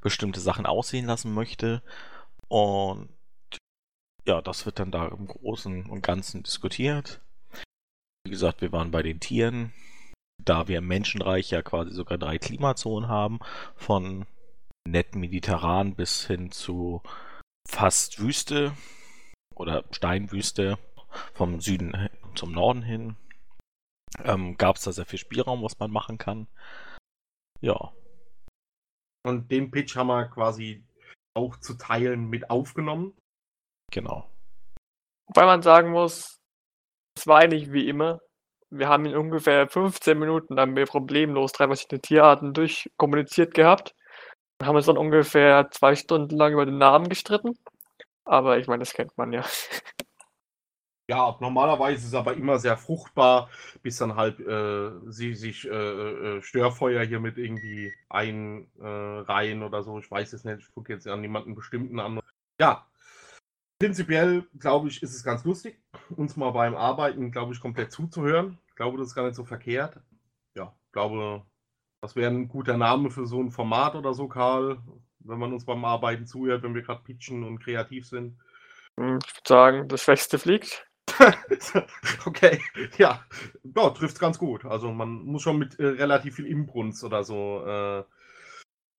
bestimmte 0.01 0.39
Sachen 0.39 0.65
aussehen 0.65 1.05
lassen 1.05 1.33
möchte. 1.33 1.81
Und 2.47 3.09
ja, 4.27 4.41
das 4.41 4.65
wird 4.65 4.79
dann 4.79 4.91
da 4.91 5.07
im 5.07 5.27
Großen 5.27 5.85
und 5.85 6.01
Ganzen 6.01 6.43
diskutiert. 6.43 7.21
Wie 8.23 8.31
gesagt, 8.31 8.61
wir 8.61 8.71
waren 8.71 8.91
bei 8.91 9.01
den 9.01 9.19
Tieren, 9.19 9.73
da 10.43 10.67
wir 10.67 10.79
im 10.79 10.88
Menschenreich 10.88 11.51
ja 11.51 11.62
quasi 11.62 11.91
sogar 11.91 12.17
drei 12.17 12.38
Klimazonen 12.38 13.10
haben, 13.10 13.39
von 13.75 14.25
nett 14.88 15.15
mediterran 15.15 15.95
bis 15.95 16.27
hin 16.27 16.51
zu 16.51 17.01
fast 17.68 18.20
Wüste 18.20 18.74
oder 19.56 19.84
Steinwüste 19.91 20.77
vom 21.34 21.60
Süden 21.62 22.10
zum 22.36 22.51
Norden 22.51 22.82
hin. 22.82 23.15
Ähm, 24.24 24.58
Gab 24.58 24.75
es 24.75 24.84
da 24.84 24.91
sehr 24.91 25.06
viel 25.06 25.20
Spielraum, 25.20 25.63
was 25.63 25.80
man 25.80 25.91
machen 25.91 26.18
kann. 26.18 26.48
Ja, 27.62 27.94
Und 29.25 29.51
den 29.51 29.70
Pitch 29.72 29.96
haben 29.96 30.08
wir 30.08 30.25
quasi 30.27 30.84
auch 31.36 31.58
zu 31.58 31.75
Teilen 31.77 32.30
mit 32.30 32.50
aufgenommen. 32.50 33.15
genau. 33.91 34.27
Wobei 35.27 35.46
man 35.46 35.62
sagen 35.62 35.91
muss, 35.91 36.39
es 37.18 37.25
war 37.27 37.39
eigentlich 37.39 37.72
wie 37.72 37.88
immer. 37.88 38.20
Wir 38.70 38.89
haben 38.89 39.06
in 39.06 39.15
ungefähr 39.15 39.70
15 39.70 40.18
Minuten 40.18 40.60
haben 40.60 40.75
wir 40.75 40.86
problemlos 40.86 41.51
drei 41.53 41.68
verschiedene 41.68 42.01
Tierarten 42.01 42.53
durchkommuniziert 42.53 43.53
gehabt. 43.53 43.94
Haben 44.65 44.75
uns 44.75 44.86
dann 44.86 44.98
ungefähr 44.98 45.70
zwei 45.72 45.96
Stunden 45.96 46.36
lang 46.36 46.53
über 46.53 46.65
den 46.65 46.77
Namen 46.77 47.10
gestritten. 47.10 47.58
Aber 48.25 48.58
ich 48.60 48.68
meine, 48.68 48.80
das 48.80 48.94
kennt 48.94 49.18
man 49.18 49.34
ja. 49.34 49.44
Ja, 51.10 51.36
normalerweise 51.41 51.98
ist 51.98 52.06
es 52.06 52.13
aber 52.13 52.36
immer 52.36 52.58
sehr 52.58 52.77
fruchtbar, 52.77 53.50
bis 53.82 53.98
dann 53.98 54.15
halt 54.15 54.39
äh, 54.39 54.91
sie 55.08 55.36
sich 55.36 55.68
äh, 55.68 56.38
äh, 56.38 56.41
Störfeuer 56.41 57.03
hier 57.03 57.20
mit 57.20 57.38
irgendwie 57.38 57.94
einreihen 58.08 59.62
oder 59.63 59.84
so. 59.84 60.00
Ich 60.00 60.10
weiß 60.10 60.32
es 60.32 60.46
nicht, 60.46 60.60
ich 60.60 60.74
gucke 60.74 60.94
jetzt 60.94 61.08
an 61.08 61.20
niemanden 61.20 61.53
bestimmten 61.53 62.00
an. 62.00 62.22
Ja, 62.62 62.88
prinzipiell 63.77 64.48
glaube 64.58 64.88
ich, 64.88 65.03
ist 65.03 65.13
es 65.13 65.24
ganz 65.24 65.44
lustig, 65.44 65.82
uns 66.15 66.38
mal 66.38 66.51
beim 66.51 66.75
Arbeiten, 66.75 67.32
glaube 67.32 67.53
ich, 67.53 67.60
komplett 67.60 67.91
zuzuhören. 67.91 68.58
Ich 68.70 68.75
glaube, 68.75 68.98
das 68.98 69.08
ist 69.08 69.15
gar 69.15 69.25
nicht 69.25 69.36
so 69.36 69.44
verkehrt. 69.44 70.00
Ja, 70.56 70.74
ich 70.86 70.91
glaube, 70.94 71.44
das 72.01 72.15
wäre 72.15 72.31
ein 72.31 72.48
guter 72.48 72.77
Name 72.77 73.12
für 73.12 73.25
so 73.25 73.39
ein 73.41 73.51
Format 73.51 73.96
oder 73.96 74.13
so, 74.13 74.27
Karl, 74.27 74.79
wenn 75.20 75.39
man 75.39 75.53
uns 75.53 75.65
beim 75.65 75.86
Arbeiten 75.86 76.25
zuhört, 76.25 76.63
wenn 76.63 76.74
wir 76.74 76.81
gerade 76.81 77.03
pitchen 77.03 77.43
und 77.43 77.60
kreativ 77.60 78.08
sind. 78.08 78.39
Hm, 79.00 79.20
Ich 79.24 79.36
würde 79.36 79.48
sagen, 79.48 79.88
das 79.88 80.03
Schwächste 80.03 80.39
fliegt. 80.39 80.88
okay, 82.25 82.62
ja, 82.98 83.24
ja 83.75 83.89
trifft 83.91 84.20
ganz 84.20 84.39
gut. 84.39 84.65
Also 84.65 84.91
man 84.91 85.10
muss 85.25 85.43
schon 85.43 85.58
mit 85.60 85.79
äh, 85.79 85.86
relativ 85.86 86.36
viel 86.36 86.46
Inbrunst 86.46 87.03
oder 87.03 87.24
so 87.24 87.63
äh, 87.65 88.03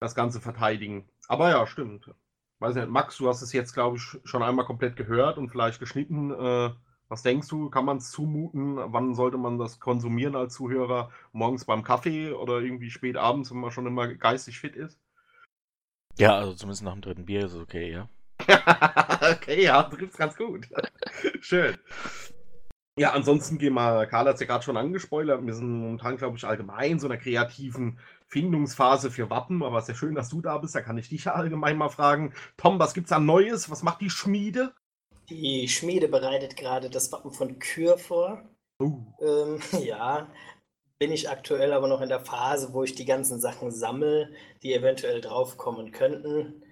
das 0.01 0.15
Ganze 0.15 0.41
verteidigen. 0.41 1.09
Aber 1.29 1.51
ja, 1.51 1.67
stimmt. 1.67 2.11
Weiß 2.59 2.75
nicht, 2.77 2.89
Max, 2.89 3.17
du 3.17 3.29
hast 3.29 3.43
es 3.43 3.53
jetzt, 3.53 3.73
glaube 3.73 3.97
ich, 3.97 4.03
schon 4.25 4.43
einmal 4.43 4.65
komplett 4.67 4.97
gehört 4.97 5.39
und 5.39 5.49
vielleicht 5.49 5.81
geschnitten. 5.81 6.31
Äh, 6.31 6.71
Was 7.13 7.23
denkst 7.23 7.49
du, 7.49 7.69
kann 7.69 7.85
man 7.85 7.99
es 7.99 8.11
zumuten? 8.11 8.77
Wann 8.77 9.15
sollte 9.15 9.37
man 9.37 9.59
das 9.59 9.81
konsumieren 9.81 10.35
als 10.35 10.55
Zuhörer? 10.55 11.11
Morgens 11.33 11.67
beim 11.67 11.83
Kaffee 11.83 12.33
oder 12.33 12.61
irgendwie 12.61 12.91
spät 12.91 13.19
abends, 13.19 13.51
wenn 13.51 13.59
man 13.59 13.71
schon 13.71 13.87
immer 13.87 14.09
geistig 14.15 14.59
fit 14.59 14.77
ist? 14.77 14.99
Ja, 16.17 16.39
also 16.39 16.55
zumindest 16.55 16.85
nach 16.85 16.95
dem 16.95 17.03
dritten 17.03 17.27
Bier 17.27 17.45
ist 17.45 17.53
es 17.53 17.61
okay, 17.61 17.93
ja. 17.93 18.09
okay, 19.31 19.63
ja, 19.63 19.83
trifft's 19.83 20.17
ganz 20.17 20.35
gut. 20.39 20.67
Schön. 21.43 21.77
Ja, 22.99 23.13
ansonsten 23.13 23.59
gehen 23.59 23.75
wir, 23.75 24.07
Karl 24.07 24.29
hat 24.29 24.37
es 24.37 24.41
ja 24.41 24.47
gerade 24.47 24.65
schon 24.65 24.79
angespoilert, 24.79 25.45
wir 25.45 25.55
sind 25.55 25.69
momentan, 25.69 26.17
glaube 26.17 26.39
ich, 26.39 26.47
allgemein 26.47 26.93
in 26.93 26.99
so 26.99 27.09
einer 27.09 27.19
kreativen 27.19 27.99
Findungsphase 28.27 29.11
für 29.11 29.29
Wappen, 29.29 29.63
aber 29.63 29.77
es 29.77 29.85
ist 29.85 29.89
ja 29.89 29.95
schön, 29.97 30.15
dass 30.15 30.31
du 30.31 30.41
da 30.41 30.57
bist, 30.57 30.75
da 30.75 30.81
kann 30.81 30.97
ich 30.97 31.11
dich 31.11 31.27
ja 31.27 31.35
allgemein 31.35 31.77
mal 31.77 31.91
fragen. 31.91 32.33
Tom, 32.57 32.79
was 32.79 32.95
gibt's 32.95 33.13
an 33.13 33.27
Neues? 33.27 33.71
Was 33.71 33.83
macht 33.83 34.01
die 34.01 34.09
Schmiede? 34.09 34.73
Die 35.33 35.67
Schmiede 35.67 36.09
bereitet 36.09 36.57
gerade 36.57 36.91
das 36.91 37.11
Wappen 37.11 37.33
von 37.33 37.59
Kür 37.59 37.97
vor. 37.97 38.45
Uh. 38.81 39.01
Ähm, 39.21 39.61
ja, 39.83 40.31
bin 40.99 41.11
ich 41.11 41.31
aktuell 41.31 41.73
aber 41.73 41.89
noch 41.89 42.03
in 42.03 42.11
der 42.11 42.21
Phase, 42.21 42.75
wo 42.75 42.83
ich 42.85 42.95
die 42.95 43.07
ganzen 43.07 43.41
Sachen 43.41 43.71
sammle, 43.71 44.31
die 44.63 44.75
eventuell 44.75 45.21
draufkommen 45.23 45.91
könnten. 45.91 46.63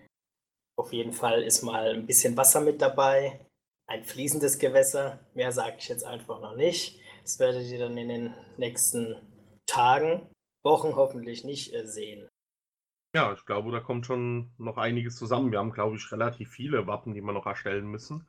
Auf 0.78 0.92
jeden 0.92 1.12
Fall 1.12 1.42
ist 1.42 1.62
mal 1.62 1.94
ein 1.94 2.06
bisschen 2.06 2.36
Wasser 2.36 2.60
mit 2.60 2.82
dabei, 2.82 3.46
ein 3.86 4.04
fließendes 4.04 4.58
Gewässer. 4.58 5.18
Mehr 5.34 5.52
sage 5.52 5.76
ich 5.78 5.88
jetzt 5.88 6.04
einfach 6.04 6.40
noch 6.40 6.54
nicht. 6.54 7.00
Das 7.22 7.38
werdet 7.38 7.64
ihr 7.64 7.78
dann 7.78 7.96
in 7.96 8.08
den 8.08 8.34
nächsten 8.56 9.16
Tagen, 9.66 10.28
Wochen 10.64 10.96
hoffentlich 10.96 11.44
nicht 11.44 11.72
äh, 11.72 11.86
sehen. 11.86 12.28
Ja, 13.14 13.32
ich 13.32 13.44
glaube, 13.44 13.72
da 13.72 13.80
kommt 13.80 14.06
schon 14.06 14.52
noch 14.56 14.78
einiges 14.78 15.16
zusammen. 15.16 15.50
Wir 15.50 15.58
haben, 15.58 15.72
glaube 15.72 15.96
ich, 15.96 16.12
relativ 16.12 16.50
viele 16.50 16.86
Wappen, 16.86 17.12
die 17.12 17.20
wir 17.22 17.32
noch 17.32 17.46
erstellen 17.46 17.90
müssen. 17.90 18.24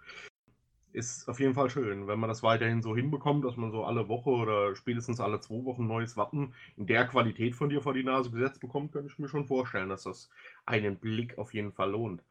Ist 0.91 1.29
auf 1.29 1.39
jeden 1.39 1.53
Fall 1.53 1.69
schön, 1.69 2.07
wenn 2.07 2.19
man 2.19 2.27
das 2.27 2.43
weiterhin 2.43 2.81
so 2.81 2.95
hinbekommt, 2.95 3.45
dass 3.45 3.55
man 3.55 3.71
so 3.71 3.85
alle 3.85 4.09
Woche 4.09 4.31
oder 4.31 4.75
spätestens 4.75 5.19
alle 5.21 5.39
zwei 5.39 5.63
Wochen 5.63 5.87
neues 5.87 6.17
Wappen 6.17 6.53
in 6.75 6.87
der 6.87 7.07
Qualität 7.07 7.55
von 7.55 7.69
dir 7.69 7.81
vor 7.81 7.93
die 7.93 8.03
Nase 8.03 8.31
gesetzt 8.31 8.59
bekommt, 8.59 8.91
könnte 8.91 9.09
ich 9.09 9.19
mir 9.19 9.29
schon 9.29 9.45
vorstellen, 9.45 9.89
dass 9.89 10.03
das 10.03 10.29
einen 10.65 10.97
Blick 10.97 11.37
auf 11.37 11.53
jeden 11.53 11.71
Fall 11.71 11.91
lohnt. 11.91 12.23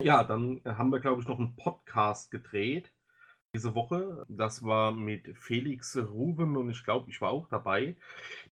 Ja, 0.00 0.22
dann 0.24 0.60
haben 0.64 0.90
wir, 0.90 1.00
glaube 1.00 1.22
ich, 1.22 1.28
noch 1.28 1.38
einen 1.38 1.56
Podcast 1.56 2.30
gedreht 2.30 2.92
diese 3.54 3.74
Woche. 3.74 4.24
Das 4.28 4.62
war 4.62 4.92
mit 4.92 5.36
Felix 5.38 5.96
Ruben 5.96 6.56
und 6.56 6.70
ich 6.70 6.84
glaube, 6.84 7.10
ich 7.10 7.20
war 7.20 7.30
auch 7.30 7.48
dabei. 7.48 7.96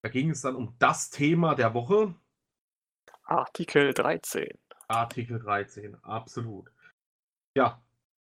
Da 0.02 0.08
ging 0.08 0.30
es 0.30 0.42
dann 0.42 0.56
um 0.56 0.74
das 0.78 1.10
Thema 1.10 1.54
der 1.54 1.74
Woche. 1.74 2.14
Artikel 3.30 3.94
13. 3.94 4.48
Artikel 4.88 5.38
13, 5.38 5.94
absolut. 6.02 6.68
Ja, 7.56 7.80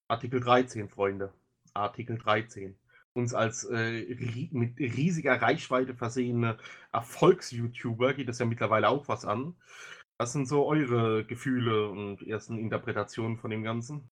Artikel 0.10 0.42
13, 0.42 0.90
Freunde. 0.90 1.34
Artikel 1.74 2.18
13. 2.18 2.78
Uns 3.14 3.34
als 3.34 3.64
äh, 3.64 4.50
mit 4.52 4.78
riesiger 4.78 5.42
Reichweite 5.42 5.96
versehene 5.96 6.58
Erfolgs-YouTuber 6.92 8.16
geht 8.16 8.28
das 8.28 8.40
ja 8.40 8.46
mittlerweile 8.46 8.90
auch 8.90 9.08
was 9.08 9.24
an. 9.24 9.56
Was 10.18 10.34
sind 10.34 10.46
so 10.46 10.66
eure 10.66 11.24
Gefühle 11.24 11.90
und 11.90 12.22
ersten 12.28 12.58
Interpretationen 12.58 13.38
von 13.38 13.50
dem 13.50 13.64
Ganzen? 13.64 14.10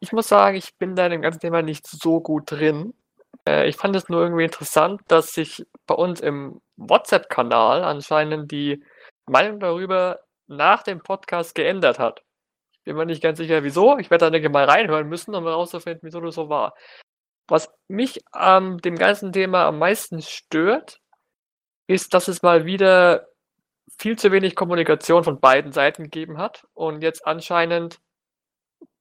Ich 0.00 0.12
muss 0.12 0.26
sagen, 0.26 0.56
ich 0.56 0.76
bin 0.78 0.96
da 0.96 1.06
in 1.06 1.12
dem 1.12 1.22
ganzen 1.22 1.40
Thema 1.40 1.62
nicht 1.62 1.86
so 1.86 2.20
gut 2.20 2.50
drin. 2.50 2.92
Äh, 3.46 3.68
ich 3.68 3.76
fand 3.76 3.94
es 3.94 4.08
nur 4.08 4.22
irgendwie 4.22 4.44
interessant, 4.44 5.00
dass 5.06 5.32
sich 5.32 5.64
bei 5.86 5.94
uns 5.94 6.20
im 6.20 6.60
WhatsApp-Kanal 6.76 7.84
anscheinend 7.84 8.50
die 8.50 8.82
Meinung 9.26 9.60
darüber 9.60 10.20
nach 10.46 10.82
dem 10.82 11.02
Podcast 11.02 11.54
geändert 11.54 11.98
hat. 11.98 12.22
Ich 12.72 12.84
bin 12.84 12.96
mir 12.96 13.06
nicht 13.06 13.22
ganz 13.22 13.38
sicher, 13.38 13.62
wieso. 13.62 13.98
Ich 13.98 14.10
werde 14.10 14.26
da 14.26 14.30
denke 14.30 14.48
mal 14.48 14.64
reinhören 14.64 15.08
müssen, 15.08 15.34
um 15.34 15.44
herauszufinden, 15.44 16.00
wieso 16.02 16.20
das 16.20 16.34
so 16.34 16.48
war. 16.48 16.74
Was 17.48 17.72
mich 17.88 18.20
an 18.32 18.64
ähm, 18.64 18.78
dem 18.78 18.96
ganzen 18.96 19.32
Thema 19.32 19.66
am 19.66 19.78
meisten 19.78 20.22
stört, 20.22 21.00
ist, 21.86 22.14
dass 22.14 22.28
es 22.28 22.42
mal 22.42 22.64
wieder 22.64 23.28
viel 23.98 24.18
zu 24.18 24.32
wenig 24.32 24.56
Kommunikation 24.56 25.24
von 25.24 25.40
beiden 25.40 25.72
Seiten 25.72 26.04
gegeben 26.04 26.38
hat 26.38 26.66
und 26.74 27.02
jetzt 27.02 27.26
anscheinend 27.26 28.00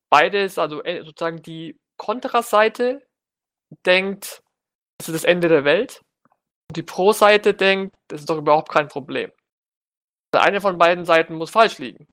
beides, 0.10 0.58
also 0.58 0.84
äh, 0.84 1.04
sozusagen 1.04 1.42
die 1.42 1.80
Kontraseite 1.98 3.02
denkt, 3.86 4.44
das 4.98 5.10
ist 5.10 5.16
das 5.16 5.24
Ende 5.24 5.48
der 5.48 5.64
Welt. 5.64 6.02
Und 6.70 6.78
die 6.78 6.84
Pro-Seite 6.84 7.54
denkt, 7.54 7.96
das 8.08 8.22
ist 8.22 8.30
doch 8.30 8.38
überhaupt 8.38 8.70
kein 8.70 8.88
Problem. 8.88 9.32
Eine 10.34 10.62
von 10.62 10.78
beiden 10.78 11.06
Seiten 11.06 11.36
muss 11.36 11.52
falsch 11.52 11.78
liegen. 11.78 12.08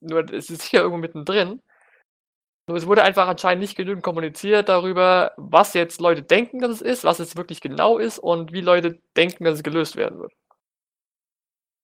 Nur 0.00 0.32
es 0.32 0.50
ist 0.50 0.62
sicher 0.62 0.80
irgendwo 0.80 0.98
mittendrin. 0.98 1.60
Nur 2.68 2.76
es 2.76 2.86
wurde 2.86 3.02
einfach 3.02 3.26
anscheinend 3.26 3.62
nicht 3.62 3.76
genügend 3.76 4.04
kommuniziert 4.04 4.68
darüber, 4.68 5.32
was 5.36 5.74
jetzt 5.74 6.00
Leute 6.00 6.22
denken, 6.22 6.60
dass 6.60 6.70
es 6.70 6.82
ist, 6.82 7.04
was 7.04 7.18
es 7.18 7.36
wirklich 7.36 7.60
genau 7.60 7.98
ist 7.98 8.18
und 8.18 8.52
wie 8.52 8.60
Leute 8.60 9.00
denken, 9.16 9.44
dass 9.44 9.54
es 9.54 9.62
gelöst 9.62 9.96
werden 9.96 10.20
wird. 10.20 10.32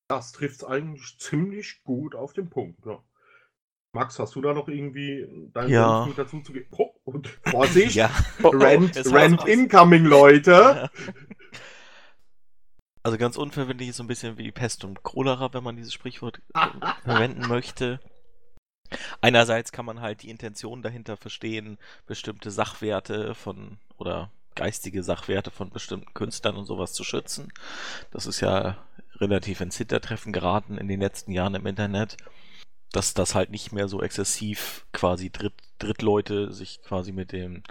Das 0.09 0.33
trifft 0.33 0.57
es 0.57 0.65
eigentlich 0.65 1.19
ziemlich 1.19 1.83
gut 1.83 2.15
auf 2.15 2.35
den 2.35 2.51
Punkt. 2.51 2.85
Ja. 2.85 3.03
Max, 3.95 4.19
hast 4.19 4.35
du 4.35 4.43
da 4.43 4.53
noch 4.53 4.69
irgendwie 4.69 5.27
deinen 5.53 5.71
ja. 5.71 6.07
dazu 6.17 6.41
zu 6.41 6.53
geben? 6.53 6.67
Oh, 6.73 6.91
und 7.05 7.29
Vorsicht! 7.47 7.95
ja. 7.95 8.11
Rent, 8.43 8.97
Rent 9.07 9.47
incoming, 9.47 10.05
Leute! 10.05 10.91
Also 13.05 13.19
ganz 13.19 13.37
unverwendlich 13.37 13.91
ist 13.91 13.99
so 13.99 14.03
ein 14.03 14.09
bisschen 14.09 14.39
wie 14.39 14.51
Pest 14.51 14.83
und 14.83 15.03
Cholera, 15.03 15.53
wenn 15.53 15.63
man 15.63 15.77
dieses 15.77 15.93
Sprichwort 15.93 16.41
verwenden 17.05 17.47
möchte. 17.47 18.01
Einerseits 19.21 19.73
kann 19.73 19.85
man 19.85 20.01
halt 20.01 20.23
die 20.23 20.31
Intention 20.31 20.81
dahinter 20.81 21.19
verstehen, 21.19 21.77
bestimmte 22.07 22.51
Sachwerte 22.51 23.35
von 23.35 23.79
oder 23.99 24.31
geistige 24.55 25.03
Sachwerte 25.03 25.51
von 25.51 25.69
bestimmten 25.69 26.15
Künstlern 26.15 26.57
und 26.57 26.65
sowas 26.65 26.95
zu 26.95 27.05
schützen. 27.05 27.53
Das 28.11 28.25
ist 28.27 28.41
ja 28.41 28.79
relativ 29.17 29.61
ins 29.61 29.77
Hintertreffen 29.77 30.33
geraten 30.33 30.79
in 30.79 30.89
den 30.89 31.01
letzten 31.01 31.33
Jahren 31.33 31.55
im 31.57 31.67
Internet, 31.67 32.17
dass 32.91 33.13
das 33.13 33.35
halt 33.35 33.51
nicht 33.51 33.71
mehr 33.71 33.87
so 33.87 34.01
exzessiv 34.01 34.87
quasi 34.93 35.29
Dritt, 35.29 35.55
Drittleute 35.79 36.53
sich 36.55 36.81
quasi 36.83 37.13
mit 37.13 37.33
dem 37.33 37.65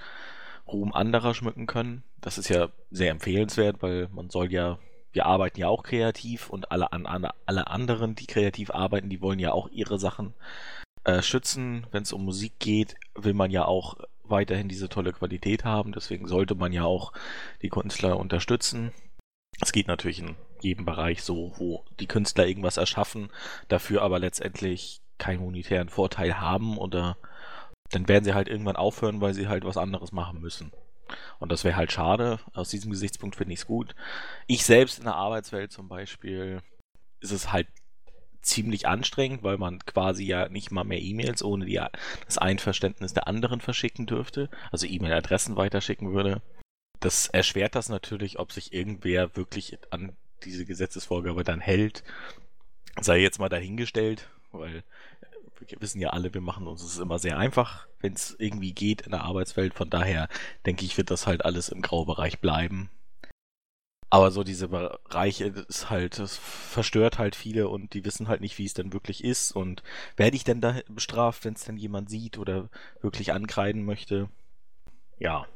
Ruhm 0.68 0.94
anderer 0.94 1.34
schmücken 1.34 1.66
können. 1.66 2.04
Das 2.22 2.38
ist 2.38 2.50
ja 2.50 2.70
sehr 2.92 3.10
empfehlenswert, 3.10 3.82
weil 3.82 4.10
man 4.10 4.30
soll 4.30 4.52
ja 4.52 4.78
wir 5.14 5.26
arbeiten 5.26 5.60
ja 5.60 5.68
auch 5.68 5.84
kreativ 5.84 6.50
und 6.50 6.72
alle, 6.72 6.92
an, 6.92 7.06
alle 7.46 7.68
anderen, 7.68 8.16
die 8.16 8.26
kreativ 8.26 8.72
arbeiten, 8.72 9.10
die 9.10 9.22
wollen 9.22 9.40
ja 9.40 9.54
auch 9.54 9.70
ihre 9.70 10.00
Sachen 10.00 10.34
äh, 11.04 11.22
schützen. 11.22 11.88
Wenn 11.92 12.04
es 12.04 12.14
um 12.14 12.26
Musik 12.26 12.60
geht, 12.60 12.96
will 13.16 13.34
man 13.34 13.52
ja 13.52 13.66
auch 13.66 13.96
weiterhin 14.24 14.70
diese 14.70 14.90
tolle 14.90 15.14
Qualität 15.14 15.64
haben. 15.64 15.92
Deswegen 15.92 16.28
sollte 16.28 16.56
man 16.56 16.74
ja 16.74 16.84
auch 16.84 17.14
die 17.62 17.70
Künstler 17.70 18.18
unterstützen. 18.18 18.92
Es 19.62 19.72
geht 19.72 19.88
natürlich 19.88 20.20
in 20.20 20.36
jedem 20.62 20.86
Bereich 20.86 21.24
so, 21.24 21.54
wo 21.58 21.86
die 22.00 22.08
Künstler 22.08 22.48
irgendwas 22.48 22.78
erschaffen, 22.78 23.30
dafür 23.68 24.02
aber 24.02 24.18
letztendlich 24.18 25.02
keinen 25.20 25.42
monetären 25.42 25.90
Vorteil 25.90 26.40
haben 26.40 26.78
oder 26.78 27.18
dann 27.92 28.08
werden 28.08 28.24
sie 28.24 28.34
halt 28.34 28.48
irgendwann 28.48 28.76
aufhören, 28.76 29.22
weil 29.22 29.36
sie 29.36 29.48
halt 29.48 29.64
was 29.64 29.78
anderes 29.78 30.12
machen 30.12 30.42
müssen. 30.42 30.72
Und 31.40 31.52
das 31.52 31.64
wäre 31.64 31.76
halt 31.76 31.92
schade. 31.92 32.40
Aus 32.54 32.70
diesem 32.70 32.92
Gesichtspunkt 32.92 33.36
finde 33.36 33.54
ich 33.54 33.60
es 33.60 33.68
gut. 33.68 33.96
Ich 34.48 34.64
selbst 34.66 35.00
in 35.00 35.06
der 35.06 35.16
Arbeitswelt 35.16 35.72
zum 35.72 35.88
Beispiel 35.88 36.62
ist 37.20 37.32
es 37.32 37.52
halt 37.52 37.68
ziemlich 38.42 38.88
anstrengend, 38.88 39.44
weil 39.44 39.58
man 39.58 39.80
quasi 39.80 40.26
ja 40.26 40.50
nicht 40.50 40.72
mal 40.72 40.84
mehr 40.84 41.02
E-Mails 41.02 41.44
ohne 41.44 41.66
die, 41.66 41.82
das 42.26 42.38
Einverständnis 42.38 43.14
der 43.14 43.28
anderen 43.28 43.62
verschicken 43.62 44.06
dürfte, 44.06 44.50
also 44.72 44.86
E-Mail-Adressen 44.86 45.56
weiterschicken 45.56 46.14
würde. 46.14 46.42
Das 47.00 47.28
erschwert 47.28 47.76
das 47.76 47.90
natürlich, 47.90 48.40
ob 48.40 48.52
sich 48.52 48.74
irgendwer 48.74 49.36
wirklich 49.36 49.78
an 49.90 50.16
diese 50.44 50.66
Gesetzesvorgabe 50.66 51.44
dann 51.44 51.62
hält. 51.62 52.04
Sei 53.02 53.20
jetzt 53.20 53.40
mal 53.40 53.50
dahingestellt, 53.50 54.30
weil 54.52 54.84
wir 55.68 55.82
wissen 55.82 56.02
ja 56.02 56.10
alle, 56.10 56.34
wir 56.34 56.42
machen 56.42 56.68
uns 56.68 56.84
es 56.84 57.00
immer 57.00 57.20
sehr 57.20 57.38
einfach, 57.38 57.88
wenn 58.00 58.14
es 58.14 58.36
irgendwie 58.38 58.74
geht 58.74 59.02
in 59.02 59.12
der 59.12 59.24
Arbeitswelt. 59.24 59.74
Von 59.74 59.90
daher 59.90 60.30
denke 60.66 60.86
ich, 60.86 60.98
wird 60.98 61.12
das 61.12 61.28
halt 61.28 61.46
alles 61.46 61.70
im 61.70 61.82
Graubereich 61.82 62.40
bleiben. 62.40 62.90
Aber 64.14 64.30
so 64.30 64.44
diese 64.44 64.68
Bereiche 64.68 65.46
ist 65.46 65.90
halt, 65.90 66.20
das 66.20 66.38
verstört 66.38 67.18
halt 67.18 67.36
viele 67.36 67.68
und 67.68 67.96
die 67.96 68.06
wissen 68.06 68.28
halt 68.28 68.42
nicht, 68.42 68.60
wie 68.60 68.66
es 68.66 68.76
denn 68.76 68.94
wirklich 68.94 69.24
ist. 69.24 69.54
Und 69.54 69.82
werde 70.18 70.36
ich 70.36 70.44
denn 70.44 70.62
da 70.62 70.82
bestraft, 70.88 71.46
wenn 71.46 71.56
es 71.56 71.66
denn 71.66 71.78
jemand 71.78 72.12
sieht 72.12 72.38
oder 72.38 72.70
wirklich 73.02 73.34
ankreiden 73.34 73.86
möchte? 73.86 74.30
Ja. 75.18 75.48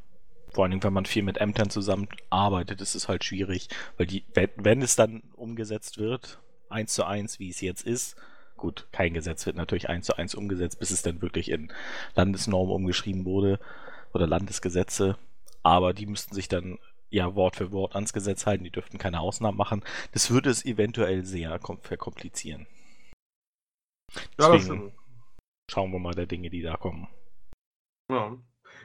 Vor 0.49 0.65
allem, 0.65 0.81
wenn 0.81 0.93
man 0.93 1.05
viel 1.05 1.21
mit 1.21 1.37
Ämtern 1.37 1.69
zusammenarbeitet, 1.69 2.81
ist 2.81 2.95
es 2.95 3.07
halt 3.07 3.23
schwierig, 3.23 3.67
weil 3.97 4.07
die, 4.07 4.23
wenn, 4.33 4.49
wenn 4.55 4.81
es 4.81 4.95
dann 4.95 5.21
umgesetzt 5.35 5.99
wird, 5.99 6.39
eins 6.67 6.95
zu 6.95 7.05
eins, 7.05 7.37
wie 7.37 7.49
es 7.49 7.61
jetzt 7.61 7.85
ist, 7.85 8.15
Gut, 8.57 8.87
kein 8.91 9.13
Gesetz 9.13 9.45
wird 9.45 9.55
natürlich 9.55 9.87
eins 9.87 10.07
zu 10.07 10.15
eins 10.17 10.35
umgesetzt, 10.35 10.79
bis 10.79 10.91
es 10.91 11.03
dann 11.03 11.21
wirklich 11.21 11.49
in 11.51 11.71
Landesnormen 12.15 12.73
umgeschrieben 12.73 13.25
wurde 13.25 13.59
oder 14.13 14.27
Landesgesetze. 14.27 15.17
Aber 15.63 15.93
die 15.93 16.07
müssten 16.07 16.33
sich 16.33 16.47
dann 16.47 16.79
ja 17.09 17.35
Wort 17.35 17.55
für 17.55 17.71
Wort 17.71 17.95
ans 17.95 18.13
Gesetz 18.13 18.45
halten, 18.45 18.63
die 18.63 18.71
dürften 18.71 18.97
keine 18.97 19.19
Ausnahmen 19.19 19.57
machen. 19.57 19.83
Das 20.11 20.31
würde 20.31 20.49
es 20.49 20.65
eventuell 20.65 21.23
sehr 21.23 21.59
verkomplizieren. 21.81 22.67
Deswegen 24.37 24.87
ja, 24.87 24.91
schauen 25.69 25.91
wir 25.91 25.99
mal 25.99 26.15
der 26.15 26.25
Dinge, 26.25 26.49
die 26.49 26.61
da 26.61 26.77
kommen. 26.77 27.07
Ja. 28.09 28.37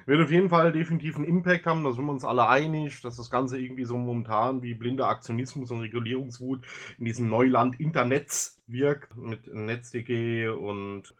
Wird 0.06 0.22
auf 0.22 0.30
jeden 0.30 0.48
Fall 0.48 0.72
definitiv 0.72 1.16
einen 1.16 1.24
Impact 1.24 1.66
haben, 1.66 1.84
da 1.84 1.92
sind 1.92 2.04
wir 2.04 2.12
uns 2.12 2.24
alle 2.24 2.48
einig, 2.48 3.00
dass 3.02 3.16
das 3.16 3.30
Ganze 3.30 3.58
irgendwie 3.58 3.84
so 3.84 3.96
momentan 3.96 4.62
wie 4.62 4.74
blinder 4.74 5.08
Aktionismus 5.08 5.70
und 5.70 5.80
Regulierungswut 5.80 6.64
in 6.98 7.04
diesem 7.04 7.28
Neuland 7.28 7.78
Internets 7.80 8.60
wirkt, 8.66 9.16
mit 9.16 9.52
NetzDG 9.52 10.48
und 10.48 11.14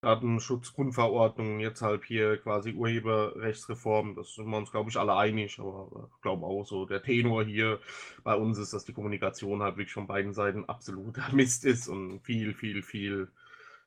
Datenschutzgrundverordnung, 0.00 1.58
jetzt 1.58 1.82
halt 1.82 2.04
hier 2.04 2.36
quasi 2.38 2.72
Urheberrechtsreform, 2.72 4.14
das 4.14 4.34
sind 4.34 4.48
wir 4.48 4.56
uns, 4.56 4.70
glaube 4.70 4.90
ich, 4.90 4.96
alle 4.96 5.16
einig, 5.16 5.58
aber 5.58 6.08
ich 6.14 6.22
glaube 6.22 6.46
auch 6.46 6.64
so, 6.64 6.86
der 6.86 7.02
Tenor 7.02 7.44
hier 7.44 7.80
bei 8.22 8.34
uns 8.34 8.58
ist, 8.58 8.72
dass 8.72 8.84
die 8.84 8.92
Kommunikation 8.92 9.62
halt 9.62 9.76
wirklich 9.76 9.92
von 9.92 10.06
beiden 10.06 10.32
Seiten 10.32 10.66
absoluter 10.66 11.24
Mist 11.32 11.64
ist 11.64 11.88
und 11.88 12.20
viel, 12.20 12.54
viel, 12.54 12.82
viel 12.82 13.28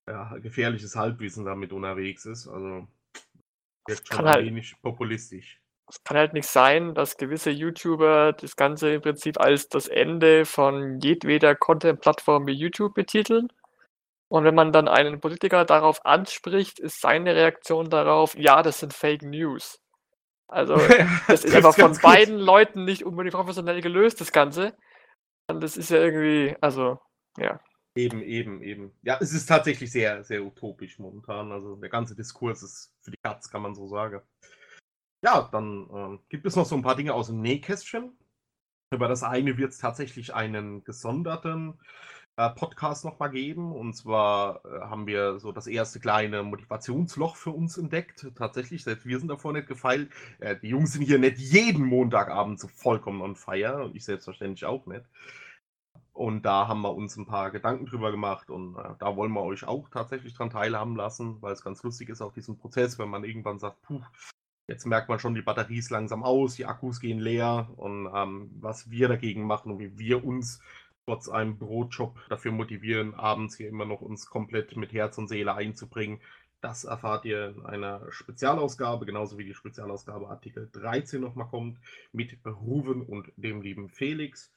ja, 0.07 0.37
gefährliches 0.39 0.95
Halbwissen 0.95 1.45
damit 1.45 1.71
unterwegs 1.71 2.25
ist. 2.25 2.47
Also 2.47 2.87
Wirkt 3.87 4.07
schon 4.07 4.17
Kann 4.17 4.25
ein 4.25 4.31
halt 4.33 4.45
wenig 4.45 4.75
populistisch. 4.81 5.59
es 5.89 6.03
kann 6.03 6.17
halt 6.17 6.33
nicht 6.33 6.47
sein, 6.47 6.93
dass 6.95 7.17
gewisse 7.17 7.49
YouTuber 7.51 8.33
das 8.33 8.55
Ganze 8.55 8.93
im 8.93 9.01
Prinzip 9.01 9.39
als 9.39 9.67
das 9.69 9.87
Ende 9.87 10.45
von 10.45 10.99
jedweder 11.01 11.55
Content-Plattform 11.55 12.47
wie 12.47 12.53
YouTube 12.53 12.93
betiteln. 12.93 13.49
Und 14.29 14.45
wenn 14.45 14.55
man 14.55 14.71
dann 14.71 14.87
einen 14.87 15.19
Politiker 15.19 15.65
darauf 15.65 16.05
anspricht, 16.05 16.79
ist 16.79 17.01
seine 17.01 17.35
Reaktion 17.35 17.89
darauf: 17.89 18.35
„Ja, 18.37 18.63
das 18.63 18.79
sind 18.79 18.93
Fake 18.93 19.23
News.“ 19.23 19.79
Also, 20.47 20.75
das 21.27 21.45
ist 21.45 21.55
einfach 21.55 21.75
von 21.75 21.93
gut. 21.93 22.01
beiden 22.01 22.39
Leuten 22.39 22.85
nicht 22.85 23.05
unbedingt 23.05 23.35
professionell 23.35 23.81
gelöst, 23.81 24.21
das 24.21 24.31
Ganze. 24.31 24.75
Und 25.47 25.61
das 25.63 25.77
ist 25.77 25.89
ja 25.91 25.97
irgendwie 25.97 26.55
also, 26.61 26.99
ja. 27.37 27.59
Eben, 27.95 28.21
eben, 28.21 28.61
eben. 28.61 28.91
Ja, 29.01 29.17
es 29.19 29.33
ist 29.33 29.47
tatsächlich 29.47 29.91
sehr, 29.91 30.23
sehr 30.23 30.43
utopisch 30.43 30.97
momentan. 30.97 31.51
Also 31.51 31.75
der 31.75 31.89
ganze 31.89 32.15
Diskurs 32.15 32.63
ist 32.63 32.95
für 33.01 33.11
die 33.11 33.17
Katz, 33.21 33.49
kann 33.49 33.61
man 33.61 33.75
so 33.75 33.87
sagen. 33.87 34.21
Ja, 35.23 35.49
dann 35.51 35.89
ähm, 35.93 36.19
gibt 36.29 36.45
es 36.45 36.55
noch 36.55 36.65
so 36.65 36.75
ein 36.75 36.81
paar 36.81 36.95
Dinge 36.95 37.13
aus 37.13 37.27
dem 37.27 37.41
Nähkästchen. 37.41 38.17
Über 38.93 39.07
das 39.07 39.23
eine 39.23 39.57
wird 39.57 39.71
es 39.71 39.77
tatsächlich 39.77 40.33
einen 40.33 40.83
gesonderten 40.83 41.79
äh, 42.37 42.49
Podcast 42.49 43.03
nochmal 43.03 43.29
geben. 43.29 43.73
Und 43.73 43.93
zwar 43.93 44.63
äh, 44.65 44.81
haben 44.81 45.05
wir 45.05 45.39
so 45.39 45.51
das 45.51 45.67
erste 45.67 45.99
kleine 45.99 46.43
Motivationsloch 46.43 47.35
für 47.35 47.51
uns 47.51 47.77
entdeckt. 47.77 48.25
Tatsächlich, 48.35 48.83
selbst 48.83 49.05
wir 49.05 49.19
sind 49.19 49.27
davor 49.27 49.51
nicht 49.53 49.67
gefeilt. 49.67 50.09
Äh, 50.39 50.55
die 50.61 50.69
Jungs 50.69 50.93
sind 50.93 51.03
hier 51.03 51.19
nicht 51.19 51.37
jeden 51.37 51.85
Montagabend 51.85 52.59
so 52.59 52.69
vollkommen 52.69 53.21
on 53.21 53.35
fire 53.35 53.83
und 53.83 53.95
ich 53.95 54.05
selbstverständlich 54.05 54.65
auch 54.65 54.85
nicht. 54.85 55.03
Und 56.21 56.43
da 56.43 56.67
haben 56.67 56.81
wir 56.81 56.93
uns 56.93 57.17
ein 57.17 57.25
paar 57.25 57.49
Gedanken 57.49 57.87
drüber 57.87 58.11
gemacht 58.11 58.51
und 58.51 58.75
äh, 58.75 58.93
da 58.99 59.15
wollen 59.15 59.31
wir 59.31 59.41
euch 59.41 59.63
auch 59.63 59.89
tatsächlich 59.89 60.35
dran 60.35 60.51
teilhaben 60.51 60.95
lassen, 60.95 61.41
weil 61.41 61.51
es 61.51 61.63
ganz 61.63 61.81
lustig 61.81 62.09
ist, 62.09 62.21
auch 62.21 62.31
diesen 62.31 62.59
Prozess, 62.59 62.99
wenn 62.99 63.09
man 63.09 63.23
irgendwann 63.23 63.57
sagt, 63.57 63.81
puh, 63.81 64.01
jetzt 64.67 64.85
merkt 64.85 65.09
man 65.09 65.17
schon, 65.17 65.33
die 65.33 65.41
Batterie 65.41 65.79
ist 65.79 65.89
langsam 65.89 66.21
aus, 66.21 66.53
die 66.53 66.67
Akkus 66.67 66.99
gehen 66.99 67.17
leer 67.17 67.71
und 67.75 68.07
ähm, 68.13 68.51
was 68.59 68.91
wir 68.91 69.07
dagegen 69.07 69.47
machen 69.47 69.71
und 69.71 69.79
wie 69.79 69.97
wir 69.97 70.23
uns 70.23 70.61
trotz 71.07 71.27
einem 71.27 71.57
Brotjob 71.57 72.15
dafür 72.29 72.51
motivieren, 72.51 73.15
abends 73.15 73.57
hier 73.57 73.69
immer 73.69 73.85
noch 73.85 74.01
uns 74.01 74.27
komplett 74.27 74.77
mit 74.77 74.93
Herz 74.93 75.17
und 75.17 75.27
Seele 75.27 75.55
einzubringen. 75.55 76.21
Das 76.61 76.83
erfahrt 76.83 77.25
ihr 77.25 77.55
in 77.57 77.65
einer 77.65 78.11
Spezialausgabe, 78.11 79.07
genauso 79.07 79.39
wie 79.39 79.45
die 79.45 79.55
Spezialausgabe 79.55 80.29
Artikel 80.29 80.69
13 80.71 81.19
nochmal 81.19 81.47
kommt, 81.47 81.79
mit 82.11 82.37
Ruven 82.45 83.01
und 83.01 83.33
dem 83.37 83.63
lieben 83.63 83.89
Felix. 83.89 84.51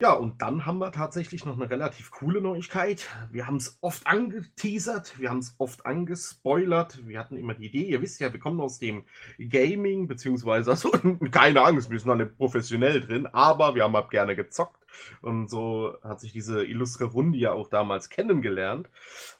Ja, 0.00 0.12
und 0.12 0.40
dann 0.42 0.64
haben 0.64 0.78
wir 0.78 0.92
tatsächlich 0.92 1.44
noch 1.44 1.56
eine 1.56 1.70
relativ 1.70 2.12
coole 2.12 2.40
Neuigkeit. 2.40 3.08
Wir 3.32 3.48
haben 3.48 3.56
es 3.56 3.78
oft 3.80 4.06
angeteasert, 4.06 5.18
wir 5.18 5.28
haben 5.28 5.40
es 5.40 5.56
oft 5.58 5.86
angespoilert. 5.86 7.04
Wir 7.08 7.18
hatten 7.18 7.36
immer 7.36 7.54
die 7.54 7.66
Idee, 7.66 7.82
ihr 7.82 8.00
wisst 8.00 8.20
ja, 8.20 8.32
wir 8.32 8.38
kommen 8.38 8.60
aus 8.60 8.78
dem 8.78 9.04
Gaming, 9.40 10.06
beziehungsweise, 10.06 10.70
also, 10.70 10.92
keine 11.32 11.62
Angst, 11.62 11.90
wir 11.90 11.98
sind 11.98 12.16
nicht 12.16 12.36
professionell 12.36 13.00
drin, 13.00 13.26
aber 13.26 13.74
wir 13.74 13.82
haben 13.82 13.96
halt 13.96 14.10
gerne 14.10 14.36
gezockt. 14.36 14.86
Und 15.20 15.48
so 15.48 15.96
hat 16.02 16.20
sich 16.20 16.32
diese 16.32 16.64
illustre 16.64 17.04
Runde 17.04 17.38
ja 17.38 17.52
auch 17.52 17.68
damals 17.68 18.08
kennengelernt. 18.08 18.88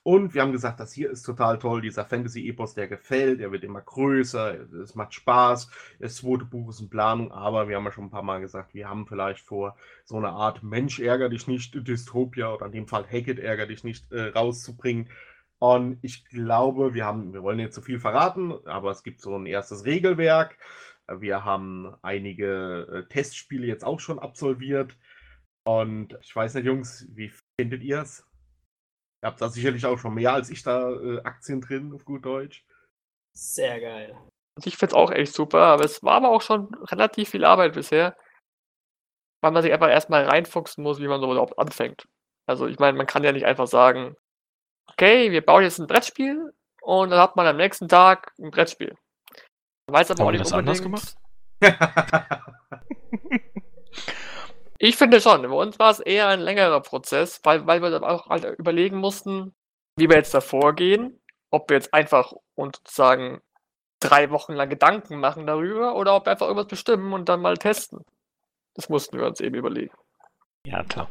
Und 0.02 0.34
wir 0.34 0.42
haben 0.42 0.52
gesagt, 0.52 0.80
das 0.80 0.92
hier 0.92 1.10
ist 1.10 1.22
total 1.22 1.58
toll, 1.58 1.80
dieser 1.80 2.04
Fantasy-Epos, 2.04 2.74
der 2.74 2.88
gefällt, 2.88 3.40
er 3.40 3.52
wird 3.52 3.64
immer 3.64 3.80
größer, 3.80 4.72
es 4.82 4.94
macht 4.94 5.14
Spaß. 5.14 5.70
Das 5.98 6.16
zweite 6.16 6.44
Buch 6.44 6.70
ist 6.70 6.80
in 6.80 6.90
Planung, 6.90 7.32
aber 7.32 7.68
wir 7.68 7.76
haben 7.76 7.84
ja 7.84 7.92
schon 7.92 8.04
ein 8.04 8.10
paar 8.10 8.22
Mal 8.22 8.40
gesagt, 8.40 8.74
wir 8.74 8.88
haben 8.88 9.06
vielleicht 9.06 9.40
vor, 9.40 9.76
so 10.04 10.16
eine 10.16 10.30
Art 10.30 10.62
Mensch 10.62 11.00
ärger 11.00 11.28
dich 11.28 11.46
nicht, 11.46 11.74
Dystopia 11.86 12.52
oder 12.52 12.66
in 12.66 12.72
dem 12.72 12.88
Fall 12.88 13.04
Hackett 13.04 13.38
ärger 13.38 13.66
dich 13.66 13.84
nicht 13.84 14.10
äh, 14.12 14.28
rauszubringen. 14.28 15.08
Und 15.58 15.98
ich 16.02 16.24
glaube, 16.26 16.94
wir 16.94 17.04
haben, 17.04 17.32
wir 17.32 17.42
wollen 17.42 17.58
jetzt 17.58 17.74
zu 17.74 17.82
viel 17.82 17.98
verraten, 17.98 18.54
aber 18.64 18.90
es 18.90 19.02
gibt 19.02 19.20
so 19.20 19.36
ein 19.36 19.46
erstes 19.46 19.84
Regelwerk. 19.84 20.56
Wir 21.08 21.44
haben 21.44 21.94
einige 22.02 22.86
äh, 22.92 23.08
Testspiele 23.08 23.66
jetzt 23.66 23.84
auch 23.84 23.98
schon 23.98 24.18
absolviert. 24.18 24.96
Und 25.68 26.16
ich 26.22 26.34
weiß 26.34 26.54
nicht, 26.54 26.64
Jungs, 26.64 27.06
wie 27.10 27.30
findet 27.60 27.82
ihr 27.82 28.00
es? 28.00 28.24
Ihr 29.22 29.26
habt 29.26 29.38
da 29.42 29.50
sicherlich 29.50 29.84
auch 29.84 29.98
schon 29.98 30.14
mehr 30.14 30.32
als 30.32 30.48
ich 30.48 30.62
da 30.62 30.90
äh, 30.92 31.20
Aktien 31.24 31.60
drin, 31.60 31.92
auf 31.92 32.06
gut 32.06 32.24
Deutsch. 32.24 32.64
Sehr 33.34 33.78
geil. 33.78 34.16
Also, 34.56 34.66
ich 34.66 34.78
finde 34.78 34.92
es 34.92 34.94
auch 34.94 35.10
echt 35.10 35.34
super, 35.34 35.60
aber 35.60 35.84
es 35.84 36.02
war 36.02 36.14
aber 36.14 36.30
auch 36.30 36.40
schon 36.40 36.74
relativ 36.84 37.28
viel 37.28 37.44
Arbeit 37.44 37.74
bisher. 37.74 38.16
Weil 39.42 39.52
man 39.52 39.62
sich 39.62 39.70
einfach 39.70 39.90
erst 39.90 40.08
mal 40.08 40.24
reinfuchsen 40.24 40.82
muss, 40.82 41.00
wie 41.00 41.06
man 41.08 41.20
so 41.20 41.30
überhaupt 41.30 41.58
anfängt. 41.58 42.08
Also, 42.46 42.66
ich 42.66 42.78
meine, 42.78 42.96
man 42.96 43.06
kann 43.06 43.22
ja 43.22 43.32
nicht 43.32 43.44
einfach 43.44 43.66
sagen: 43.66 44.16
„Okay, 44.86 45.32
wir 45.32 45.44
bauen 45.44 45.64
jetzt 45.64 45.80
'n 45.80 45.86
Brettspiel“ 45.86 46.54
und 46.80 47.10
dann 47.10 47.20
hat 47.20 47.36
man 47.36 47.46
am 47.46 47.58
nächsten 47.58 47.88
Tag 47.88 48.32
'n 48.38 48.50
Brettspiel. 48.50 48.96
Man 49.86 50.00
weiß 50.00 50.12
aber 50.12 50.22
auch 50.22 50.26
Haben 50.28 50.32
die 50.32 50.38
nicht 50.38 50.46
das 50.46 50.52
anders 50.54 50.82
unbedingt 50.82 50.82
gemacht? 50.82 51.14
Ich 54.78 54.96
finde 54.96 55.20
schon. 55.20 55.42
Bei 55.42 55.48
uns 55.48 55.78
war 55.78 55.90
es 55.90 56.00
eher 56.00 56.28
ein 56.28 56.40
längerer 56.40 56.80
Prozess, 56.80 57.40
weil 57.44 57.66
weil 57.66 57.82
wir 57.82 57.90
dann 57.90 58.04
auch 58.04 58.28
halt 58.28 58.44
überlegen 58.58 58.98
mussten, 58.98 59.54
wie 59.96 60.08
wir 60.08 60.16
jetzt 60.16 60.34
da 60.34 60.40
vorgehen. 60.40 61.20
Ob 61.50 61.70
wir 61.70 61.76
jetzt 61.76 61.92
einfach 61.94 62.32
uns 62.54 62.78
sozusagen 62.78 63.40
3 64.00 64.30
Wochen 64.30 64.52
lang 64.52 64.68
Gedanken 64.68 65.18
machen 65.18 65.46
darüber 65.46 65.96
oder 65.96 66.14
ob 66.14 66.26
wir 66.26 66.32
einfach 66.32 66.46
irgendwas 66.46 66.68
bestimmen 66.68 67.12
und 67.12 67.28
dann 67.28 67.40
mal 67.40 67.56
testen. 67.56 68.04
Das 68.74 68.88
mussten 68.88 69.18
wir 69.18 69.26
uns 69.26 69.40
eben 69.40 69.56
überlegen. 69.56 69.94
Ja, 70.64 70.84
klar. 70.84 71.10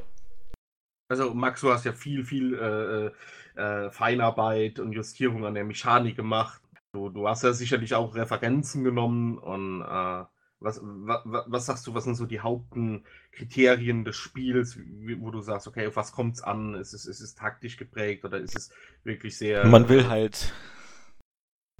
Also, 1.09 1.33
Max, 1.33 1.61
du 1.61 1.71
hast 1.71 1.85
ja 1.85 1.93
viel, 1.93 2.23
viel 2.23 2.53
äh, 2.53 3.59
äh, 3.59 3.85
äh, 3.85 3.91
Feinarbeit 3.91 4.79
und 4.79 4.93
Justierung 4.93 5.45
an 5.45 5.53
der 5.53 5.63
Mechanik 5.63 6.15
gemacht. 6.15 6.61
Du, 6.93 7.09
du 7.09 7.27
hast 7.27 7.43
ja 7.43 7.53
sicherlich 7.53 7.93
auch 7.95 8.15
Referenzen 8.15 8.83
genommen 8.83 9.37
und 9.37 9.81
äh, 9.81 10.25
was, 10.59 10.79
wa, 10.81 11.21
wa, 11.25 11.45
was 11.47 11.65
sagst 11.65 11.85
du, 11.85 11.93
was 11.93 12.05
sind 12.05 12.15
so 12.15 12.25
die 12.25 12.39
Hauptkriterien 12.39 14.03
des 14.05 14.15
Spiels, 14.15 14.77
wo 15.19 15.31
du 15.31 15.41
sagst, 15.41 15.67
okay, 15.67 15.87
auf 15.87 15.95
was 15.95 16.11
kommt 16.11 16.35
es 16.35 16.41
an? 16.41 16.73
Ist 16.75 16.93
es, 16.93 17.05
ist 17.05 17.19
es 17.19 17.35
taktisch 17.35 17.77
geprägt 17.77 18.25
oder 18.25 18.39
ist 18.39 18.57
es 18.57 18.71
wirklich 19.03 19.37
sehr. 19.37 19.65
Man 19.65 19.89
will 19.89 20.07
halt. 20.07 20.53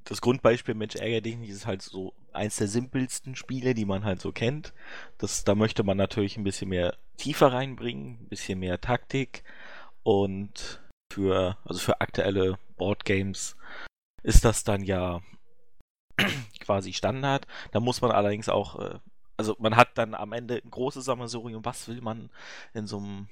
Das 0.04 0.22
Grundbeispiel 0.22 0.74
Mensch 0.74 0.96
ärger 0.96 1.20
dich 1.20 1.36
nicht 1.36 1.50
ist 1.50 1.66
halt 1.66 1.82
so 1.82 2.13
eins 2.32 2.56
der 2.56 2.70
simpelsten 2.70 3.36
Spiele, 3.36 3.74
die 3.74 3.84
man 3.84 4.06
halt 4.06 4.22
so 4.22 4.32
kennt. 4.32 4.74
Das, 5.18 5.44
da 5.44 5.54
möchte 5.54 5.84
man 5.84 5.98
natürlich 5.98 6.38
ein 6.38 6.46
bisschen 6.46 6.70
mehr 6.70 6.96
Tiefe 7.18 7.52
reinbringen, 7.52 8.20
ein 8.22 8.30
bisschen 8.30 8.60
mehr 8.60 8.80
Taktik 8.80 9.44
und 10.04 10.82
für, 11.12 11.58
also 11.66 11.80
für 11.80 12.00
aktuelle 12.00 12.58
Boardgames 12.78 13.58
ist 14.24 14.46
das 14.46 14.63
dann 14.63 14.84
ja 14.84 15.22
quasi 16.67 16.93
Standard. 16.93 17.47
Da 17.71 17.80
muss 17.80 18.01
man 18.01 18.12
allerdings 18.12 18.49
auch, 18.49 18.80
äh, 18.80 18.99
also 19.38 19.56
man 19.60 19.75
hat 19.75 19.89
dann 19.95 20.13
am 20.13 20.34
Ende 20.34 20.62
ein 20.63 20.69
großes 20.69 21.06
Sammelsurium, 21.06 21.63
was 21.65 21.88
will 21.88 22.01
man 22.01 22.30
in 22.73 22.88
so 22.88 22.97
einem 22.97 23.27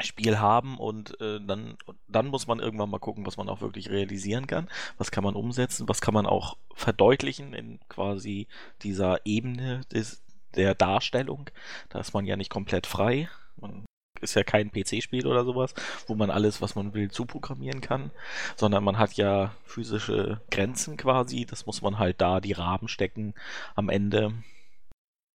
Spiel 0.00 0.38
haben 0.38 0.78
und 0.78 1.20
äh, 1.20 1.40
dann, 1.40 1.76
dann 2.08 2.26
muss 2.26 2.46
man 2.46 2.60
irgendwann 2.60 2.90
mal 2.90 2.98
gucken, 2.98 3.26
was 3.26 3.36
man 3.36 3.48
auch 3.48 3.60
wirklich 3.60 3.90
realisieren 3.90 4.46
kann, 4.46 4.68
was 4.98 5.10
kann 5.10 5.24
man 5.24 5.34
umsetzen, 5.34 5.88
was 5.88 6.00
kann 6.00 6.12
man 6.14 6.26
auch 6.26 6.56
verdeutlichen 6.74 7.54
in 7.54 7.78
quasi 7.88 8.46
dieser 8.82 9.24
Ebene 9.24 9.82
des, 9.92 10.22
der 10.54 10.74
Darstellung. 10.74 11.48
Da 11.88 12.00
ist 12.00 12.12
man 12.12 12.26
ja 12.26 12.36
nicht 12.36 12.50
komplett 12.50 12.86
frei. 12.86 13.28
Man 13.56 13.85
ist 14.20 14.34
ja 14.34 14.42
kein 14.42 14.70
PC-Spiel 14.70 15.26
oder 15.26 15.44
sowas, 15.44 15.74
wo 16.06 16.14
man 16.14 16.30
alles, 16.30 16.60
was 16.60 16.74
man 16.74 16.94
will, 16.94 17.10
zuprogrammieren 17.10 17.80
kann, 17.80 18.10
sondern 18.56 18.84
man 18.84 18.98
hat 18.98 19.14
ja 19.14 19.54
physische 19.64 20.40
Grenzen 20.50 20.96
quasi. 20.96 21.46
Das 21.46 21.66
muss 21.66 21.82
man 21.82 21.98
halt 21.98 22.20
da 22.20 22.40
die 22.40 22.52
Rahmen 22.52 22.88
stecken 22.88 23.34
am 23.74 23.88
Ende. 23.88 24.32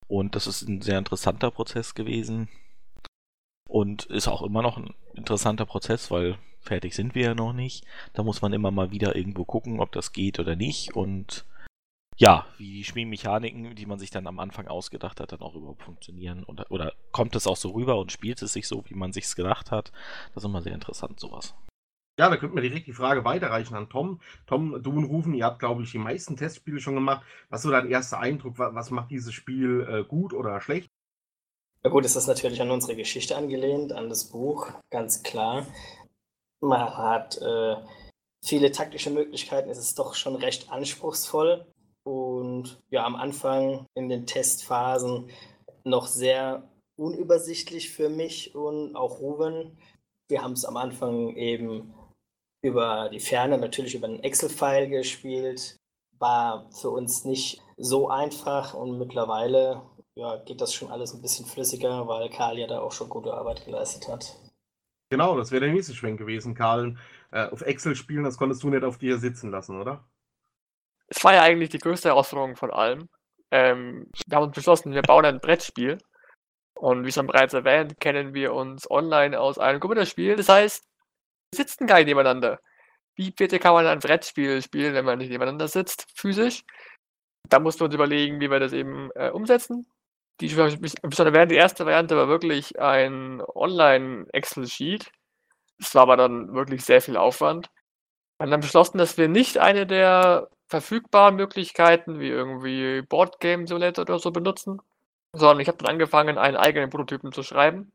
Und 0.08 0.36
das 0.36 0.48
ist 0.48 0.64
ein 0.64 0.82
sehr 0.82 0.98
interessanter 0.98 1.52
Prozess 1.52 1.96
gewesen. 1.96 2.50
Und 3.68 4.06
ist 4.06 4.28
auch 4.28 4.42
immer 4.42 4.62
noch 4.62 4.78
ein 4.78 4.94
interessanter 5.14 5.66
Prozess, 5.66 6.12
weil 6.12 6.38
fertig 6.60 6.94
sind 6.94 7.16
wir 7.16 7.24
ja 7.24 7.36
noch 7.36 7.54
nicht. 7.54 7.86
Da 8.14 8.24
muss 8.24 8.42
man 8.42 8.52
immer 8.52 8.72
mal 8.72 8.92
wieder 8.92 9.16
irgendwo 9.16 9.46
gucken, 9.46 9.80
ob 9.80 9.92
das 9.94 10.12
geht 10.12 10.40
oder 10.40 10.56
nicht. 10.56 10.96
Und 10.96 11.46
ja, 12.22 12.46
wie 12.60 12.72
die 12.72 12.84
Spielmechaniken, 12.84 13.74
die 13.74 13.88
man 13.88 13.98
sich 13.98 14.12
dann 14.12 14.28
am 14.28 14.38
Anfang 14.38 14.68
ausgedacht 14.68 15.20
hat, 15.20 15.32
dann 15.32 15.42
auch 15.42 15.56
überhaupt 15.56 15.82
funktionieren. 15.82 16.44
Oder, 16.44 16.70
oder 16.70 16.94
kommt 17.12 17.36
es 17.36 17.48
auch 17.48 17.58
so 17.58 17.72
rüber 17.72 17.98
und 17.98 18.12
spielt 18.12 18.40
es 18.44 18.54
sich 18.54 18.68
so, 18.68 18.84
wie 18.88 18.94
man 18.94 19.12
sich's 19.12 19.36
gedacht 19.36 19.72
hat. 19.72 19.92
Das 20.36 20.44
ist 20.44 20.48
immer 20.48 20.62
sehr 20.62 20.76
interessant, 20.76 21.20
sowas. 21.20 21.56
Ja, 22.20 22.30
da 22.30 22.38
könnten 22.38 22.56
wir 22.56 22.62
direkt 22.62 22.86
die 22.86 22.94
Frage 22.94 23.26
weiterreichen 23.26 23.74
an 23.74 23.90
Tom. 23.90 24.22
Tom, 24.46 24.84
du 24.84 24.92
und 24.92 25.06
Rufen, 25.06 25.34
ihr 25.34 25.46
habt, 25.46 25.58
glaube 25.58 25.82
ich, 25.82 25.90
die 25.90 25.98
meisten 25.98 26.38
Testspiele 26.38 26.80
schon 26.80 26.94
gemacht. 26.94 27.26
Was 27.50 27.62
ist 27.62 27.64
so 27.64 27.72
dein 27.72 27.90
erster 27.90 28.20
Eindruck? 28.20 28.60
Was 28.60 28.92
macht 28.92 29.10
dieses 29.10 29.34
Spiel 29.34 29.88
äh, 29.90 30.04
gut 30.08 30.32
oder 30.32 30.62
schlecht? 30.62 30.92
Ja 31.84 31.90
gut, 31.90 32.06
es 32.06 32.16
ist 32.16 32.28
natürlich 32.28 32.62
an 32.62 32.70
unsere 32.70 32.96
Geschichte 32.96 33.36
angelehnt, 33.36 33.94
an 33.94 34.10
das 34.10 34.26
Buch, 34.26 34.70
ganz 34.92 35.24
klar. 35.24 35.66
Man 36.60 36.96
hat 36.96 37.40
äh, 37.42 37.78
viele 38.46 38.72
taktische 38.72 39.10
Möglichkeiten, 39.10 39.72
es 39.72 39.80
ist 39.80 39.98
doch 39.98 40.14
schon 40.14 40.36
recht 40.36 40.72
anspruchsvoll. 40.72 41.66
Und 42.04 42.82
ja, 42.90 43.06
am 43.06 43.16
Anfang 43.16 43.86
in 43.94 44.10
den 44.10 44.26
Testphasen 44.26 45.30
noch 45.84 46.08
sehr 46.08 46.68
unübersichtlich 46.98 47.92
für 47.92 48.10
mich 48.10 48.56
und 48.56 48.96
auch 48.96 49.20
Ruben. 49.20 49.78
Wir 50.30 50.42
haben 50.42 50.54
es 50.54 50.66
am 50.66 50.78
Anfang 50.78 51.36
eben 51.36 51.94
über 52.64 53.10
die 53.10 53.20
Ferne, 53.20 53.58
natürlich 53.58 53.96
über 53.96 54.08
einen 54.08 54.24
Excel-File 54.24 54.88
gespielt. 54.88 55.78
War 56.20 56.70
für 56.72 56.92
uns 56.92 57.26
nicht 57.26 57.62
so 57.78 58.10
einfach 58.10 58.74
und 58.74 59.00
mittlerweile 59.00 59.82
ja, 60.16 60.38
geht 60.38 60.62
das 60.62 60.74
schon 60.74 60.92
alles 60.92 61.14
ein 61.14 61.22
bisschen 61.22 61.46
flüssiger, 61.46 62.08
weil 62.08 62.30
Karl 62.30 62.60
ja 62.60 62.68
da 62.68 62.80
auch 62.82 62.92
schon 62.92 63.10
gute 63.10 63.34
Arbeit 63.34 63.66
geleistet 63.66 64.08
hat. 64.08 64.38
Genau, 65.10 65.36
das 65.36 65.52
wäre 65.52 65.66
der 65.66 65.74
nächste 65.74 65.94
Schwenk 65.94 66.20
gewesen, 66.20 66.54
Karl. 66.54 66.98
Äh, 67.32 67.48
auf 67.50 67.62
Excel 67.62 67.96
spielen, 67.96 68.24
das 68.24 68.38
konntest 68.38 68.64
du 68.64 68.70
nicht 68.70 68.84
auf 68.84 68.98
dir 68.98 69.18
sitzen 69.18 69.52
lassen, 69.52 69.80
oder? 69.80 70.06
Es 71.14 71.24
war 71.24 71.34
ja 71.34 71.42
eigentlich 71.42 71.70
die 71.70 71.80
größte 71.80 72.10
Herausforderung 72.10 72.56
von 72.56 72.72
allem. 72.72 73.10
Ähm, 73.52 74.10
wir 74.28 74.38
haben 74.38 74.46
uns 74.46 74.56
beschlossen, 74.56 74.94
wir 74.94 75.02
bauen 75.02 75.26
ein 75.26 75.40
Brettspiel. 75.40 75.98
Und 76.76 77.06
wie 77.06 77.12
schon 77.12 77.28
bereits 77.28 77.54
erwähnt, 77.54 78.00
kennen 78.00 78.34
wir 78.34 78.54
uns 78.54 78.90
online 78.90 79.40
aus 79.40 79.60
einem 79.60 79.80
Computerspiel. 79.80 80.36
Das 80.36 80.50
heißt, 80.50 80.84
wir 81.54 81.58
sitzen 81.58 81.86
gar 81.86 81.98
nicht 81.98 82.08
nebeneinander. 82.08 82.60
Wie 83.16 83.32
bitte 83.32 83.60
kann 83.60 83.74
man 83.74 83.86
ein 83.88 84.00
Brettspiel 84.00 84.62
spielen, 84.62 84.94
wenn 84.94 85.06
man 85.06 85.20
nicht 85.20 85.30
nebeneinander 85.30 85.68
sitzt, 85.68 86.06
physisch? 86.16 86.64
Da 87.50 87.60
mussten 87.60 87.82
wir 87.82 87.86
uns 87.86 87.96
überlegen, 87.96 88.40
wie 88.40 88.50
wir 88.50 88.60
das 88.60 88.74
eben 88.74 89.12
äh, 89.16 89.30
umsetzen 89.30 89.86
die 90.42 90.50
schon 90.50 91.28
erwähnt, 91.28 91.52
die 91.52 91.56
erste 91.56 91.86
Variante 91.86 92.18
war 92.18 92.28
wirklich 92.28 92.80
ein 92.80 93.42
Online-Excel-Sheet. 93.42 95.12
Es 95.80 95.96
war 95.96 96.04
aber 96.04 96.18
dann 96.18 96.54
wirklich 96.54 96.84
sehr 96.84 97.02
viel 97.02 97.18
Aufwand. 97.18 97.70
Wir 98.38 98.46
haben 98.46 98.52
dann 98.52 98.62
beschlossen, 98.62 98.98
dass 98.98 99.18
wir 99.18 99.28
nicht 99.28 99.60
eine 99.60 99.86
der 99.86 100.48
verfügbaren 100.72 101.36
Möglichkeiten 101.36 102.20
wie 102.20 102.30
irgendwie 102.30 103.02
Boardgame 103.02 103.68
Simulator 103.68 104.04
oder 104.04 104.20
so 104.20 104.32
benutzen, 104.32 104.82
sondern 105.34 105.60
ich 105.60 105.68
habe 105.68 105.78
dann 105.78 105.92
angefangen, 105.92 106.38
einen 106.38 106.56
eigenen 106.56 106.90
Prototypen 106.90 107.34
zu 107.34 107.44
schreiben. 107.44 107.92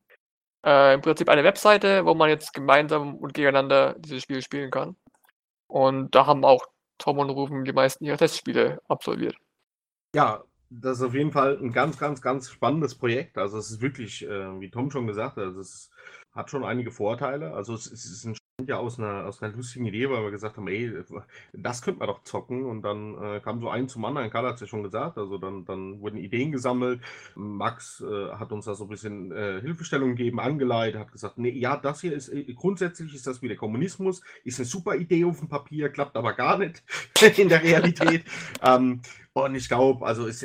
Äh, 0.65 0.95
Im 0.95 1.01
Prinzip 1.01 1.31
eine 1.31 1.43
Webseite, 1.43 2.05
wo 2.05 2.15
man 2.15 2.29
jetzt 2.29 2.53
gemeinsam 2.53 3.17
und 3.17 3.33
gegeneinander 3.33 3.95
dieses 3.99 4.23
Spiel 4.23 4.43
spielen 4.43 4.71
kann. 4.71 4.95
Und 5.69 6.15
da 6.15 6.27
haben 6.27 6.45
auch 6.45 6.67
Tom 6.99 7.19
und 7.19 7.31
Rufen 7.31 7.65
die 7.65 7.73
meisten 7.73 8.05
ihrer 8.05 8.19
Testspiele 8.19 8.81
absolviert. 8.89 9.37
Ja, 10.15 10.45
das 10.69 10.99
ist 10.99 11.05
auf 11.05 11.15
jeden 11.15 11.33
Fall 11.33 11.59
ein 11.59 11.73
ganz, 11.73 11.99
ganz, 11.99 12.21
ganz 12.21 12.51
spannendes 12.51 12.95
Projekt. 12.95 13.39
Also 13.39 13.57
es 13.57 13.71
ist 13.71 13.81
wirklich, 13.81 14.23
äh, 14.23 14.61
wie 14.61 14.71
Tom 14.71 14.91
schon 14.91 15.07
gesagt 15.07 15.39
hat, 15.39 15.57
es 15.57 15.91
hat 16.33 16.51
schon 16.51 16.65
einige 16.65 16.91
Vorteile. 16.91 17.55
Also 17.55 17.73
es, 17.73 17.91
es 17.91 18.05
ist 18.05 18.25
ein 18.25 18.37
ja 18.69 18.79
aus 18.79 18.99
einer, 18.99 19.27
aus 19.27 19.43
einer 19.43 19.55
lustigen 19.55 19.87
Idee, 19.87 20.11
weil 20.11 20.23
wir 20.23 20.31
gesagt 20.31 20.57
haben, 20.57 20.69
ey, 20.69 20.93
das 21.53 21.83
könnte 21.83 22.01
man 22.01 22.09
doch 22.09 22.23
zocken. 22.23 22.65
Und 22.65 22.83
dann 22.83 23.17
äh, 23.23 23.41
kam 23.41 23.61
so 23.61 23.69
ein 23.69 23.89
zum 23.89 24.05
anderen, 24.05 24.31
Karl 24.31 24.47
hat 24.47 24.55
es 24.57 24.61
ja 24.63 24.67
schon 24.67 24.83
gesagt, 24.83 25.19
also 25.19 25.39
dann, 25.39 25.65
dann 25.65 26.01
wurden 26.01 26.19
Ideen 26.19 26.53
gesammelt. 26.53 27.01
Max 27.35 28.01
äh, 28.01 28.33
hat 28.33 28.53
uns 28.53 28.65
da 28.65 28.75
so 28.75 28.85
ein 28.85 28.91
bisschen 28.91 29.33
äh, 29.33 29.61
Hilfestellung 29.61 30.17
gegeben, 30.17 30.41
angeleitet, 30.41 31.01
hat 31.01 31.13
gesagt, 31.13 31.39
nee, 31.39 31.51
ja, 31.51 31.77
das 31.77 32.01
hier 32.01 32.13
ist, 32.13 32.29
äh, 32.29 32.45
grundsätzlich 32.55 33.15
ist 33.15 33.27
das 33.27 33.43
wie 33.43 33.49
der 33.49 33.57
Kommunismus, 33.57 34.23
ist 34.45 34.59
eine 34.59 34.67
super 34.67 34.97
Idee 34.97 35.25
auf 35.25 35.39
dem 35.39 35.49
Papier, 35.49 35.89
klappt 35.89 36.17
aber 36.17 36.33
gar 36.35 36.59
nicht 36.59 36.83
in 37.39 37.49
der 37.49 37.63
Realität. 37.63 38.25
ähm, 38.63 39.01
und 39.45 39.55
ich 39.55 39.69
glaube, 39.69 40.07
also 40.07 40.27
es, 40.27 40.43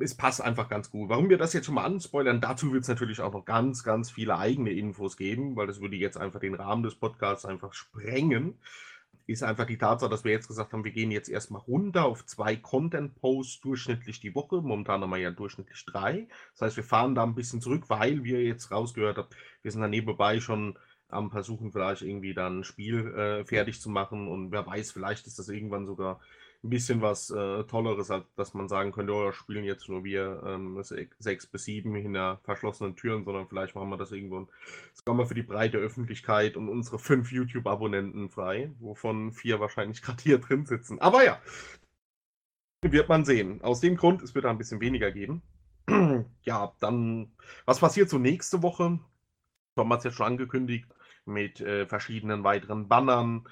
es 0.00 0.16
passt 0.16 0.40
einfach 0.40 0.68
ganz 0.68 0.90
gut. 0.90 1.08
Warum 1.08 1.30
wir 1.30 1.38
das 1.38 1.52
jetzt 1.52 1.66
schon 1.66 1.76
mal 1.76 1.84
anspoilern, 1.84 2.40
dazu 2.40 2.72
wird 2.72 2.82
es 2.82 2.88
natürlich 2.88 3.20
auch 3.20 3.32
noch 3.32 3.44
ganz, 3.44 3.84
ganz 3.84 4.10
viele 4.10 4.36
eigene 4.36 4.72
Infos 4.72 5.16
geben, 5.16 5.54
weil 5.54 5.68
das 5.68 5.80
würde 5.80 5.94
jetzt 5.94 6.16
einfach 6.16 6.40
den 6.40 6.54
Rahmen 6.54 6.82
des 6.82 6.96
Podcasts 6.96 7.44
einfach 7.44 7.72
sprengen. 7.74 8.58
Ist 9.28 9.44
einfach 9.44 9.66
die 9.66 9.78
Tatsache, 9.78 10.10
dass 10.10 10.24
wir 10.24 10.32
jetzt 10.32 10.48
gesagt 10.48 10.72
haben, 10.72 10.82
wir 10.82 10.90
gehen 10.90 11.12
jetzt 11.12 11.28
erstmal 11.28 11.62
runter 11.62 12.06
auf 12.06 12.26
zwei 12.26 12.56
Content-Posts 12.56 13.60
durchschnittlich 13.60 14.18
die 14.18 14.34
Woche. 14.34 14.62
Momentan 14.62 15.02
haben 15.02 15.10
wir 15.10 15.18
ja 15.18 15.30
durchschnittlich 15.30 15.84
drei. 15.86 16.26
Das 16.54 16.62
heißt, 16.62 16.76
wir 16.76 16.82
fahren 16.82 17.14
da 17.14 17.22
ein 17.22 17.36
bisschen 17.36 17.60
zurück, 17.60 17.84
weil 17.86 18.24
wir 18.24 18.42
jetzt 18.42 18.72
rausgehört 18.72 19.18
haben, 19.18 19.28
wir 19.62 19.70
sind 19.70 19.80
da 19.80 19.86
nebenbei 19.86 20.40
schon 20.40 20.76
am 21.08 21.30
Versuchen, 21.30 21.70
vielleicht 21.70 22.02
irgendwie 22.02 22.34
dann 22.34 22.60
ein 22.60 22.64
Spiel 22.64 23.14
äh, 23.14 23.44
fertig 23.44 23.80
zu 23.80 23.90
machen. 23.90 24.26
Und 24.26 24.50
wer 24.50 24.66
weiß, 24.66 24.90
vielleicht 24.90 25.28
ist 25.28 25.38
das 25.38 25.48
irgendwann 25.48 25.86
sogar 25.86 26.18
ein 26.64 26.70
bisschen 26.70 27.02
was 27.02 27.30
äh, 27.30 27.64
Tolleres, 27.64 28.10
als 28.10 28.24
dass 28.36 28.54
man 28.54 28.68
sagen 28.68 28.90
könnte, 28.90 29.12
oh, 29.12 29.32
spielen 29.32 29.64
jetzt 29.64 29.88
nur 29.88 30.02
wir 30.02 30.42
ähm, 30.46 30.82
sechs 31.18 31.46
bis 31.46 31.64
sieben 31.64 31.94
hinter 31.94 32.40
verschlossenen 32.42 32.96
Türen, 32.96 33.24
sondern 33.24 33.46
vielleicht 33.46 33.74
machen 33.74 33.90
wir 33.90 33.98
das 33.98 34.12
irgendwo 34.12 34.48
sogar 34.94 35.14
mal 35.14 35.26
für 35.26 35.34
die 35.34 35.42
breite 35.42 35.76
Öffentlichkeit 35.76 36.56
und 36.56 36.70
unsere 36.70 36.98
fünf 36.98 37.30
YouTube-Abonnenten 37.30 38.30
frei, 38.30 38.72
wovon 38.80 39.32
vier 39.32 39.60
wahrscheinlich 39.60 40.00
gerade 40.02 40.22
hier 40.22 40.38
drin 40.38 40.64
sitzen. 40.64 40.98
Aber 41.00 41.22
ja, 41.22 41.38
wird 42.82 43.08
man 43.08 43.24
sehen. 43.24 43.62
Aus 43.62 43.80
dem 43.80 43.96
Grund, 43.96 44.22
es 44.22 44.34
wird 44.34 44.46
da 44.46 44.50
ein 44.50 44.58
bisschen 44.58 44.80
weniger 44.80 45.12
geben. 45.12 45.42
ja, 46.42 46.72
dann, 46.80 47.32
was 47.66 47.80
passiert 47.80 48.08
so 48.08 48.18
nächste 48.18 48.62
Woche? 48.62 48.98
Tom 49.76 49.92
hat 49.92 49.98
es 49.98 50.04
jetzt 50.04 50.16
schon 50.16 50.26
angekündigt 50.26 50.88
mit 51.26 51.60
äh, 51.60 51.86
verschiedenen 51.86 52.44
weiteren 52.44 52.88
Bannern 52.88 53.46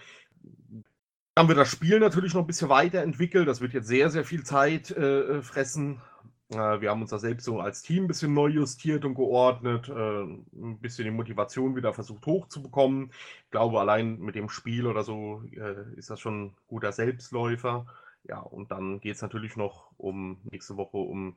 haben 1.38 1.48
wir 1.48 1.54
das 1.54 1.70
Spiel 1.70 1.98
natürlich 1.98 2.34
noch 2.34 2.42
ein 2.42 2.46
bisschen 2.46 2.68
weiterentwickelt. 2.68 3.48
Das 3.48 3.60
wird 3.60 3.72
jetzt 3.72 3.88
sehr, 3.88 4.10
sehr 4.10 4.24
viel 4.24 4.44
Zeit 4.44 4.90
äh, 4.90 5.38
äh 5.38 5.42
fressen. 5.42 6.00
Äh, 6.50 6.80
wir 6.80 6.90
haben 6.90 7.00
uns 7.02 7.10
da 7.10 7.18
selbst 7.18 7.44
so 7.44 7.60
als 7.60 7.82
Team 7.82 8.04
ein 8.04 8.08
bisschen 8.08 8.34
neu 8.34 8.48
justiert 8.48 9.04
und 9.04 9.14
geordnet, 9.14 9.88
äh, 9.88 10.22
ein 10.22 10.78
bisschen 10.80 11.04
die 11.04 11.10
Motivation 11.10 11.76
wieder 11.76 11.94
versucht 11.94 12.26
hochzubekommen. 12.26 13.12
Ich 13.44 13.50
glaube, 13.50 13.80
allein 13.80 14.18
mit 14.18 14.34
dem 14.34 14.48
Spiel 14.48 14.86
oder 14.86 15.02
so 15.04 15.42
äh, 15.52 15.96
ist 15.96 16.10
das 16.10 16.20
schon 16.20 16.46
ein 16.46 16.56
guter 16.68 16.92
Selbstläufer. 16.92 17.86
Ja, 18.24 18.40
und 18.40 18.70
dann 18.70 19.00
geht 19.00 19.16
es 19.16 19.22
natürlich 19.22 19.56
noch 19.56 19.90
um 19.96 20.40
nächste 20.50 20.76
Woche 20.76 20.98
um 20.98 21.36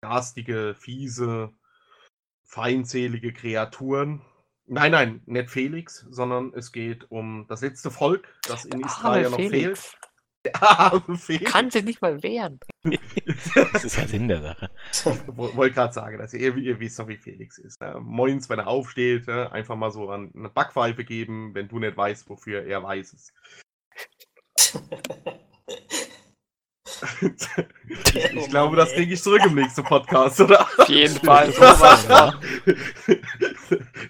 garstige, 0.00 0.74
fiese, 0.78 1.52
feindselige 2.44 3.32
Kreaturen. 3.32 4.22
Nein, 4.72 4.92
nein, 4.92 5.20
nicht 5.26 5.50
Felix, 5.50 6.06
sondern 6.10 6.52
es 6.54 6.70
geht 6.70 7.10
um 7.10 7.44
das 7.48 7.60
letzte 7.60 7.90
Volk, 7.90 8.28
das 8.46 8.64
in 8.64 8.80
Israel 8.84 9.28
noch 9.28 9.36
Felix. 9.36 9.80
fehlt. 9.80 9.98
Der 10.44 11.02
Felix. 11.16 11.52
Kann 11.52 11.70
sich 11.72 11.84
nicht 11.84 12.00
mal 12.00 12.22
wehren. 12.22 12.60
das 13.72 13.84
ist 13.84 13.96
ja 13.96 14.06
Sinn 14.06 14.28
der 14.28 14.40
Sache. 14.42 14.70
Ich 14.92 15.56
wollte 15.56 15.74
gerade 15.74 15.92
sagen, 15.92 16.18
dass 16.18 16.32
ihr, 16.34 16.56
ihr 16.56 16.78
wisst 16.78 17.00
doch, 17.00 17.08
wie 17.08 17.16
Felix 17.16 17.58
ist. 17.58 17.80
Ne? 17.80 17.98
Moins, 18.00 18.48
wenn 18.48 18.60
er 18.60 18.68
aufsteht, 18.68 19.26
ne? 19.26 19.50
einfach 19.50 19.74
mal 19.74 19.90
so 19.90 20.08
eine 20.08 20.48
Backpfeife 20.48 21.04
geben, 21.04 21.52
wenn 21.52 21.66
du 21.66 21.80
nicht 21.80 21.96
weißt, 21.96 22.28
wofür 22.30 22.62
er 22.62 22.80
weiß 22.80 23.12
es. 23.12 23.34
ich 28.14 28.48
glaube, 28.48 28.76
das 28.76 28.92
kriege 28.92 29.14
ich 29.14 29.22
zurück 29.22 29.42
im 29.44 29.54
nächsten 29.54 29.84
Podcast, 29.84 30.40
oder? 30.40 30.60
Auf 30.78 30.88
jeden 30.88 31.16
Fall. 31.24 31.52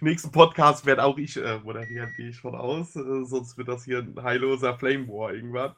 nächsten 0.00 0.31
Podcast 0.33 0.87
werde 0.87 1.05
auch 1.05 1.18
ich 1.18 1.37
äh, 1.37 1.59
moderieren, 1.59 2.12
gehe 2.16 2.29
ich 2.31 2.40
von 2.40 2.55
aus. 2.55 2.96
Äh, 2.96 3.24
sonst 3.24 3.57
wird 3.59 3.68
das 3.68 3.85
hier 3.85 3.98
ein 3.98 4.22
heilloser 4.22 4.76
Flame 4.79 5.09
War 5.09 5.33
irgendwann. 5.33 5.74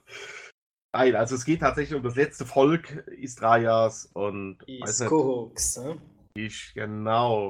Nein, 0.94 1.16
also 1.16 1.34
es 1.34 1.44
geht 1.44 1.60
tatsächlich 1.60 1.96
um 1.96 2.02
das 2.02 2.16
letzte 2.16 2.44
Volk 2.44 3.04
Istrayas 3.08 4.10
und 4.12 4.58
Iskohooks, 4.66 5.78
ne? 5.78 6.02
Ich, 6.34 6.72
genau. 6.74 7.48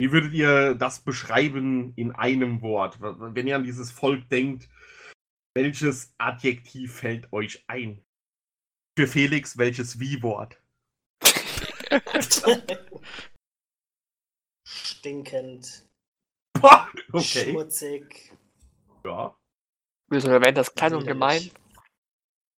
Wie 0.00 0.12
würdet 0.12 0.32
ihr 0.32 0.74
das 0.74 1.00
beschreiben 1.00 1.92
in 1.96 2.12
einem 2.12 2.62
Wort? 2.62 2.98
Wenn 3.00 3.46
ihr 3.46 3.56
an 3.56 3.64
dieses 3.64 3.90
Volk 3.90 4.28
denkt, 4.30 4.68
welches 5.56 6.14
Adjektiv 6.18 6.94
fällt 6.94 7.32
euch 7.32 7.64
ein? 7.66 8.00
Für 8.98 9.06
Felix 9.06 9.56
welches 9.56 10.00
Wie-Wort? 10.00 10.60
Stinkend. 14.66 15.86
Boah, 16.60 16.88
okay. 17.12 17.50
Schmutzig. 17.52 18.32
Ja. 19.04 19.38
Wir 20.10 20.20
sollen 20.20 20.34
erwähnen, 20.34 20.56
das 20.56 20.74
klein 20.74 20.94
und 20.94 21.06
gemein. 21.06 21.48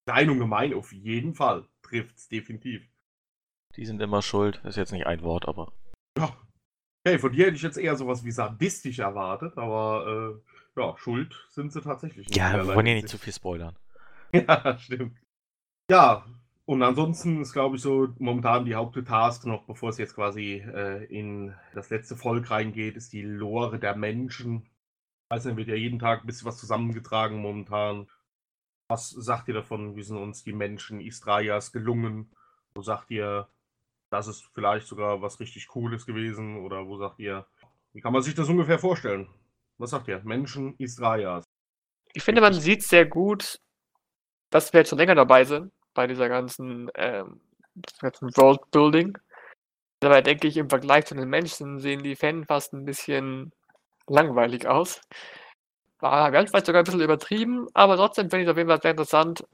Klein 0.07 0.31
und 0.31 0.38
gemein, 0.38 0.72
auf 0.72 0.92
jeden 0.92 1.35
Fall. 1.35 1.68
Trifft's 1.83 2.26
definitiv. 2.29 2.88
Die 3.76 3.85
sind 3.85 4.00
immer 4.00 4.22
schuld. 4.22 4.62
Ist 4.64 4.79
jetzt 4.79 4.92
nicht 4.92 5.05
ein 5.07 5.20
Wort, 5.20 5.46
aber. 5.46 5.74
Ja. 6.16 6.35
Okay, 7.05 7.18
von 7.18 7.33
dir 7.33 7.44
hätte 7.48 7.57
ich 7.57 7.62
jetzt 7.62 7.76
eher 7.76 7.96
sowas 7.96 8.24
wie 8.24 8.33
sadistisch 8.33 9.00
erwartet, 9.00 9.59
aber 9.59 10.40
äh, 10.40 10.81
ja, 10.81 10.96
schuld 10.96 11.35
sind 11.50 11.70
sie 11.70 11.83
tatsächlich. 11.83 12.35
Ja, 12.35 12.55
wir 12.55 12.74
wollen 12.74 12.87
ja 12.87 12.94
nicht 12.94 13.11
zu 13.11 13.18
viel 13.18 13.35
spoilern. 13.35 13.76
ja, 14.33 14.79
stimmt. 14.79 15.18
Ja, 15.90 16.24
und 16.66 16.85
ansonsten 16.85 17.42
ist, 17.42 17.53
glaube 17.53 17.74
ich, 17.74 17.83
so 17.83 18.14
momentan 18.20 18.64
die 18.64 18.76
Haupttask 18.76 19.44
noch, 19.44 19.64
bevor 19.64 19.88
es 19.88 19.98
jetzt 19.98 20.14
quasi 20.14 20.64
äh, 20.64 21.03
in 21.07 21.53
das 21.74 21.90
letzte 21.90 22.16
Volk 22.16 22.48
reingeht, 22.48 22.94
ist 22.94 23.12
die 23.12 23.22
Lore 23.22 23.81
der 23.81 23.96
Menschen. 23.96 24.70
Weiß 25.31 25.46
nicht, 25.46 25.57
wird 25.57 25.66
ja 25.66 25.74
jeden 25.74 25.98
Tag 25.98 26.20
ein 26.20 26.29
bisschen 26.29 26.46
was 26.46 26.59
zusammengetragen 26.59 27.38
momentan. 27.38 28.07
Was 28.87 29.11
sagt 29.11 29.48
ihr 29.48 29.55
davon? 29.55 29.96
Wie 29.96 30.05
sind 30.05 30.16
uns 30.16 30.44
die 30.44 30.53
Menschen 30.53 31.00
Istraias 31.00 31.72
gelungen? 31.72 32.31
Wo 32.72 32.83
sagt 32.83 33.11
ihr, 33.11 33.48
das 34.11 34.29
ist 34.29 34.48
vielleicht 34.55 34.87
sogar 34.87 35.22
was 35.22 35.40
richtig 35.40 35.66
Cooles 35.66 36.07
gewesen? 36.07 36.59
Oder 36.59 36.87
wo 36.87 36.98
sagt 36.98 37.18
ihr, 37.18 37.46
wie 37.94 38.00
kann 38.00 38.12
man 38.12 38.22
sich 38.22 38.37
das 38.37 38.48
ungefähr 38.48 38.79
vorstellen? 38.79 39.26
Was 39.79 39.90
sagt 39.90 40.07
ihr? 40.07 40.20
Menschen 40.22 40.76
Istraias. 40.79 41.42
Ich 42.12 42.22
finde, 42.22 42.42
man 42.42 42.55
sieht 42.55 42.85
sehr 42.85 43.07
gut, 43.07 43.59
dass 44.50 44.72
wir 44.72 44.83
jetzt 44.83 44.90
schon 44.90 44.98
länger 44.98 45.16
dabei 45.16 45.42
sind 45.42 45.72
bei 45.94 46.07
dieser 46.07 46.29
ganzen, 46.29 46.90
ähm, 46.94 47.40
World-Building. 48.03 49.18
Dabei 50.00 50.22
denke 50.22 50.48
ich, 50.48 50.57
im 50.57 50.70
Vergleich 50.70 51.07
zu 51.07 51.14
den 51.14 51.29
Menschen 51.29 51.79
sehen 51.79 52.03
die 52.03 52.16
Fans 52.16 52.46
fast 52.46 52.72
ein 52.72 52.85
bisschen 52.85 53.53
langweilig 54.07 54.66
aus. 54.66 55.00
War, 56.00 56.33
es 56.33 56.50
vielleicht 56.50 56.66
sogar 56.66 56.83
ein 56.83 56.85
bisschen 56.85 57.03
übertrieben, 57.03 57.66
aber 57.74 57.96
trotzdem 57.96 58.31
finde 58.31 58.42
ich 58.42 58.48
es 58.48 58.53
auf 58.53 58.57
jeden 58.57 58.70
Fall 58.70 58.81
sehr 58.81 58.92
interessant. 58.92 59.44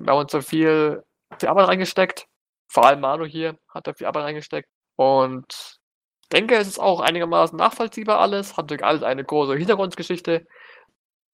Wir 0.00 0.12
haben 0.12 0.20
uns 0.20 0.32
so 0.32 0.40
viel, 0.40 1.02
viel 1.38 1.48
Arbeit 1.48 1.68
reingesteckt. 1.68 2.26
Vor 2.68 2.86
allem 2.86 3.00
Manu 3.00 3.24
hier 3.26 3.58
hat 3.68 3.86
da 3.86 3.92
viel 3.92 4.06
Arbeit 4.06 4.24
reingesteckt. 4.24 4.68
Und 4.96 5.78
ich 6.22 6.28
denke, 6.30 6.56
es 6.56 6.66
ist 6.66 6.78
auch 6.78 7.00
einigermaßen 7.00 7.56
nachvollziehbar 7.56 8.18
alles. 8.18 8.56
Hat 8.56 8.64
natürlich 8.64 8.84
alles 8.84 9.02
eine 9.02 9.24
große 9.24 9.54
Hintergrundgeschichte, 9.54 10.46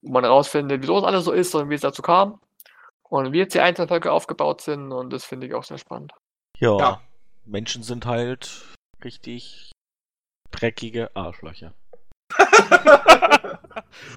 wo 0.03 0.13
man 0.13 0.25
herausfindet, 0.25 0.83
wieso 0.83 0.99
es 0.99 1.05
alles 1.05 1.25
so 1.25 1.33
ist 1.33 1.55
und 1.55 1.71
wie 1.71 1.75
es 1.75 1.81
dazu 1.81 2.03
kam. 2.03 2.41
Und 3.13 3.33
wie 3.35 3.39
jetzt 3.39 3.55
die 3.55 3.61
Einzelvölker 3.61 4.11
aufgebaut 4.11 4.63
sind. 4.63 4.91
Und 4.91 5.13
das 5.13 5.27
finde 5.27 5.47
ich 5.47 5.53
auch 5.53 5.65
sehr 5.65 5.77
spannend. 5.77 6.15
Ja, 6.59 6.79
Ja. 6.79 7.03
Menschen 7.45 7.83
sind 7.83 8.07
halt 8.07 8.75
richtig 9.05 9.71
dreckige 10.51 11.15
Arschlöcher. 11.15 11.75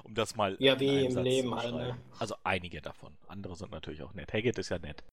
um 0.04 0.14
das 0.14 0.34
mal 0.34 0.56
Ja, 0.60 0.80
wie 0.80 1.04
im 1.04 1.10
Satz 1.10 1.24
Leben 1.24 1.48
zu 1.50 1.56
halt, 1.56 1.74
ne? 1.74 1.98
Also 2.18 2.36
einige 2.42 2.80
davon. 2.80 3.14
Andere 3.26 3.54
sind 3.54 3.70
natürlich 3.70 4.02
auch 4.02 4.14
nett. 4.14 4.32
Haggett 4.32 4.56
ist 4.56 4.70
ja 4.70 4.78
nett. 4.78 5.04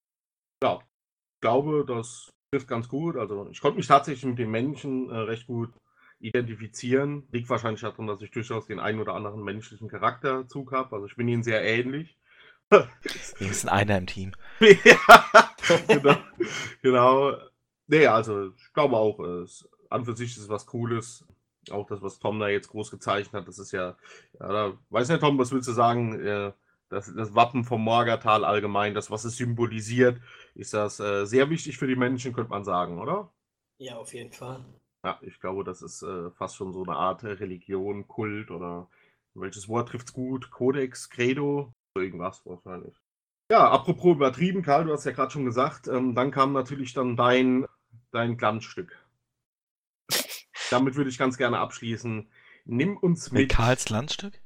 Ja, 0.63 0.79
ich 0.79 1.41
glaube, 1.41 1.83
das 1.85 2.29
trifft 2.53 2.69
ganz 2.69 2.87
gut. 2.87 3.17
Also 3.17 3.49
ich 3.49 3.59
konnte 3.59 3.75
mich 3.75 3.87
tatsächlich 3.87 4.23
mit 4.23 4.39
den 4.39 4.51
Menschen 4.51 5.09
äh, 5.09 5.17
recht 5.17 5.45
gut 5.45 5.73
identifizieren. 6.21 7.27
Liegt 7.33 7.49
wahrscheinlich 7.49 7.81
daran, 7.81 8.07
dass 8.07 8.21
ich 8.21 8.31
durchaus 8.31 8.65
den 8.65 8.79
einen 8.79 9.01
oder 9.01 9.13
anderen 9.13 9.43
menschlichen 9.43 9.89
Charakterzug 9.89 10.71
habe. 10.71 10.95
Also 10.95 11.07
ich 11.07 11.17
bin 11.17 11.27
ihnen 11.27 11.43
sehr 11.43 11.61
ähnlich. 11.65 12.17
Wenigstens 13.39 13.69
einer 13.69 13.97
im 13.97 14.07
Team. 14.07 14.33
ja, 14.59 15.49
genau. 15.87 16.15
genau. 16.81 17.37
Nee, 17.87 18.07
also 18.07 18.49
ich 18.49 18.73
glaube 18.73 18.95
auch, 18.95 19.19
es, 19.19 19.67
an 19.89 20.05
für 20.05 20.15
sich 20.15 20.31
ist 20.31 20.43
es 20.43 20.49
was 20.49 20.65
Cooles. 20.65 21.25
Auch 21.71 21.87
das, 21.87 22.01
was 22.01 22.19
Tom 22.19 22.39
da 22.39 22.49
jetzt 22.49 22.69
groß 22.69 22.91
gezeichnet 22.91 23.33
hat, 23.33 23.47
das 23.47 23.57
ist 23.57 23.71
ja, 23.71 23.95
ja 24.39 24.47
da, 24.47 24.77
weiß 24.89 25.09
nicht, 25.09 25.21
Tom, 25.21 25.37
was 25.37 25.51
willst 25.51 25.69
du 25.69 25.73
sagen? 25.73 26.19
Äh, 26.19 26.51
das, 26.89 27.13
das 27.15 27.33
Wappen 27.33 27.63
vom 27.63 27.81
Morgertal 27.81 28.45
allgemein, 28.45 28.93
das, 28.93 29.09
was 29.09 29.23
es 29.23 29.37
symbolisiert, 29.37 30.19
ist 30.55 30.73
das 30.73 30.99
äh, 30.99 31.25
sehr 31.25 31.49
wichtig 31.49 31.77
für 31.77 31.87
die 31.87 31.95
Menschen, 31.95 32.33
könnte 32.33 32.51
man 32.51 32.63
sagen, 32.63 32.99
oder? 32.99 33.31
Ja, 33.77 33.95
auf 33.95 34.13
jeden 34.13 34.31
Fall. 34.31 34.63
Ja, 35.03 35.19
ich 35.21 35.39
glaube, 35.39 35.63
das 35.63 35.81
ist 35.81 36.03
äh, 36.03 36.29
fast 36.31 36.55
schon 36.55 36.71
so 36.71 36.83
eine 36.83 36.95
Art 36.95 37.23
Religion, 37.23 38.07
Kult 38.07 38.51
oder 38.51 38.89
welches 39.33 39.67
Wort 39.67 39.89
trifft's 39.89 40.13
gut? 40.13 40.51
Kodex, 40.51 41.09
Credo, 41.09 41.73
irgendwas 41.95 42.45
wahrscheinlich. 42.45 42.95
Ja, 43.51 43.69
apropos 43.69 44.15
übertrieben, 44.15 44.63
Karl, 44.63 44.85
du 44.85 44.93
hast 44.93 45.05
ja 45.05 45.11
gerade 45.11 45.31
schon 45.31 45.45
gesagt, 45.45 45.87
ähm, 45.87 46.15
dann 46.15 46.31
kam 46.31 46.53
natürlich 46.53 46.93
dann 46.93 47.15
dein, 47.15 47.65
dein 48.11 48.37
Glanzstück. 48.37 48.97
Damit 50.71 50.95
würde 50.95 51.09
ich 51.09 51.17
ganz 51.17 51.37
gerne 51.37 51.59
abschließen. 51.59 52.27
Nimm 52.65 52.97
uns 52.97 53.31
Mit 53.31 53.41
mit. 53.43 53.51
Karls 53.55 53.89
Landstück? 53.89 54.39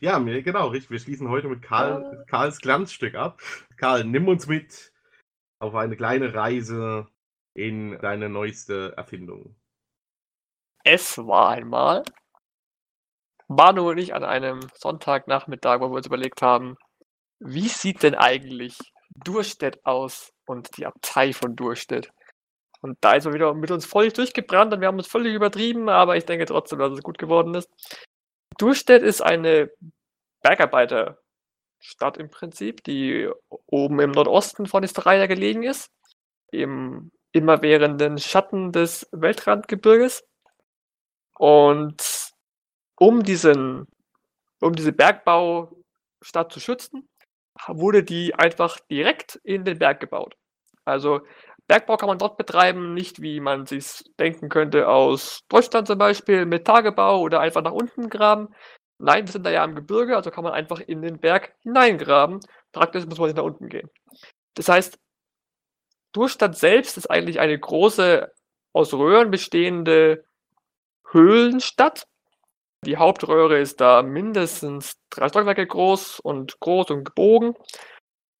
ja, 0.00 0.18
mir, 0.18 0.42
genau, 0.42 0.68
richtig. 0.68 0.90
Wir 0.90 0.98
schließen 0.98 1.28
heute 1.28 1.48
mit 1.48 1.62
Karl, 1.62 2.24
Karls 2.28 2.60
Glanzstück 2.60 3.14
ab. 3.14 3.40
Karl, 3.76 4.04
nimm 4.04 4.28
uns 4.28 4.46
mit 4.46 4.92
auf 5.58 5.74
eine 5.74 5.96
kleine 5.96 6.34
Reise 6.34 7.08
in 7.54 7.98
deine 8.00 8.28
neueste 8.28 8.94
Erfindung. 8.96 9.56
Es 10.84 11.18
war 11.18 11.50
einmal 11.50 12.02
Manu 13.48 13.90
und 13.90 13.98
ich 13.98 14.14
an 14.14 14.24
einem 14.24 14.60
Sonntagnachmittag, 14.74 15.80
wo 15.80 15.88
wir 15.90 15.96
uns 15.96 16.06
überlegt 16.06 16.42
haben, 16.42 16.76
wie 17.38 17.68
sieht 17.68 18.02
denn 18.02 18.14
eigentlich 18.14 18.76
Durstedt 19.24 19.84
aus 19.84 20.32
und 20.46 20.76
die 20.76 20.86
Abtei 20.86 21.32
von 21.32 21.54
Durstedt? 21.56 22.10
Und 22.80 22.98
da 23.00 23.14
ist 23.14 23.26
er 23.26 23.34
wieder 23.34 23.54
mit 23.54 23.70
uns 23.70 23.86
völlig 23.86 24.12
durchgebrannt 24.14 24.72
und 24.72 24.80
wir 24.80 24.88
haben 24.88 24.98
uns 24.98 25.08
völlig 25.08 25.34
übertrieben, 25.34 25.88
aber 25.88 26.16
ich 26.16 26.24
denke 26.24 26.46
trotzdem, 26.46 26.78
dass 26.78 26.92
es 26.92 27.02
gut 27.02 27.18
geworden 27.18 27.54
ist. 27.54 27.68
Durstedt 28.58 29.02
ist 29.02 29.22
eine 29.22 29.70
Bergarbeiterstadt 30.42 32.16
im 32.18 32.30
Prinzip, 32.30 32.84
die 32.84 33.28
oben 33.66 34.00
im 34.00 34.12
Nordosten 34.12 34.66
von 34.66 34.82
Israel 34.82 35.26
gelegen 35.28 35.62
ist, 35.62 35.90
im 36.52 37.10
immerwährenden 37.32 38.18
Schatten 38.18 38.72
des 38.72 39.08
Weltrandgebirges. 39.12 40.24
Und 41.38 42.00
um 42.98 43.22
diesen, 43.22 43.86
um 44.60 44.74
diese 44.74 44.92
Bergbaustadt 44.92 46.52
zu 46.52 46.60
schützen, 46.60 47.08
wurde 47.68 48.02
die 48.04 48.34
einfach 48.34 48.78
direkt 48.90 49.36
in 49.44 49.64
den 49.64 49.78
Berg 49.78 50.00
gebaut. 50.00 50.36
Also 50.84 51.20
Bergbau 51.66 51.96
kann 51.96 52.08
man 52.08 52.18
dort 52.18 52.36
betreiben, 52.36 52.94
nicht 52.94 53.20
wie 53.22 53.40
man 53.40 53.66
sich 53.66 54.04
denken 54.18 54.48
könnte 54.48 54.88
aus 54.88 55.40
Deutschland 55.48 55.88
zum 55.88 55.98
Beispiel 55.98 56.46
mit 56.46 56.64
Tagebau 56.64 57.20
oder 57.20 57.40
einfach 57.40 57.62
nach 57.62 57.72
unten 57.72 58.08
graben. 58.08 58.54
Nein, 58.98 59.26
wir 59.26 59.32
sind 59.32 59.44
da 59.44 59.50
ja 59.50 59.64
im 59.64 59.74
Gebirge, 59.74 60.16
also 60.16 60.30
kann 60.30 60.44
man 60.44 60.52
einfach 60.52 60.80
in 60.80 61.02
den 61.02 61.18
Berg 61.18 61.54
hineingraben. 61.62 62.40
Praktisch 62.72 63.04
muss 63.06 63.18
man 63.18 63.28
nicht 63.28 63.36
nach 63.36 63.44
unten 63.44 63.68
gehen. 63.68 63.90
Das 64.54 64.68
heißt, 64.68 64.98
Durchstadt 66.12 66.56
selbst 66.56 66.96
ist 66.96 67.10
eigentlich 67.10 67.40
eine 67.40 67.58
große, 67.58 68.32
aus 68.72 68.94
Röhren 68.94 69.30
bestehende 69.30 70.24
Höhlenstadt. 71.10 72.06
Die 72.86 72.96
Hauptröhre 72.96 73.58
ist 73.58 73.80
da 73.80 74.02
mindestens 74.02 74.96
drei 75.10 75.28
Stockwerke 75.28 75.66
groß 75.66 76.20
und 76.20 76.60
groß 76.60 76.90
und 76.90 77.04
gebogen. 77.04 77.54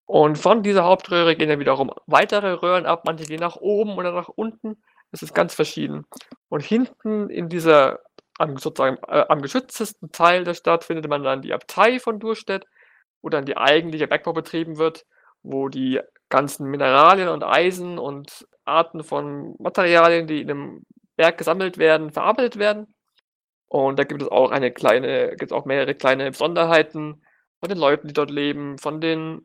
Und 0.06 0.38
von 0.38 0.62
dieser 0.62 0.84
Hauptröhre 0.84 1.34
gehen 1.34 1.48
dann 1.48 1.58
wiederum 1.58 1.90
weitere 2.06 2.52
Röhren 2.52 2.86
ab. 2.86 3.02
Manche 3.04 3.24
gehen 3.24 3.40
nach 3.40 3.56
oben 3.56 3.96
oder 3.96 4.12
nach 4.12 4.28
unten. 4.28 4.80
Das 5.10 5.22
ist 5.22 5.34
ganz 5.34 5.54
verschieden. 5.54 6.06
Und 6.48 6.62
hinten 6.62 7.28
in 7.28 7.48
dieser, 7.48 8.00
sozusagen 8.38 8.98
äh, 9.08 9.24
am 9.28 9.42
geschütztesten 9.42 10.12
Teil 10.12 10.44
der 10.44 10.54
Stadt 10.54 10.84
findet 10.84 11.08
man 11.08 11.24
dann 11.24 11.42
die 11.42 11.52
Abtei 11.52 11.98
von 11.98 12.20
Durstedt, 12.20 12.66
wo 13.22 13.28
dann 13.28 13.46
die 13.46 13.56
eigentliche 13.56 14.06
Bergbau 14.06 14.32
betrieben 14.32 14.78
wird, 14.78 15.06
wo 15.42 15.68
die 15.68 16.00
ganzen 16.28 16.68
Mineralien 16.68 17.28
und 17.28 17.42
Eisen 17.42 17.98
und 17.98 18.46
Arten 18.64 19.02
von 19.02 19.56
Materialien, 19.58 20.28
die 20.28 20.40
in 20.42 20.50
einem 20.50 20.86
Berg 21.16 21.38
gesammelt 21.38 21.78
werden, 21.78 22.12
verarbeitet 22.12 22.58
werden. 22.58 22.95
Und 23.84 23.98
da 23.98 24.04
gibt 24.04 24.22
es 24.22 24.28
auch 24.28 24.50
eine 24.50 24.72
kleine, 24.72 25.30
gibt 25.30 25.50
es 25.50 25.52
auch 25.52 25.66
mehrere 25.66 25.94
kleine 25.94 26.30
Besonderheiten 26.30 27.22
von 27.60 27.68
den 27.68 27.78
Leuten, 27.78 28.08
die 28.08 28.14
dort 28.14 28.30
leben, 28.30 28.78
von 28.78 29.00
den 29.00 29.44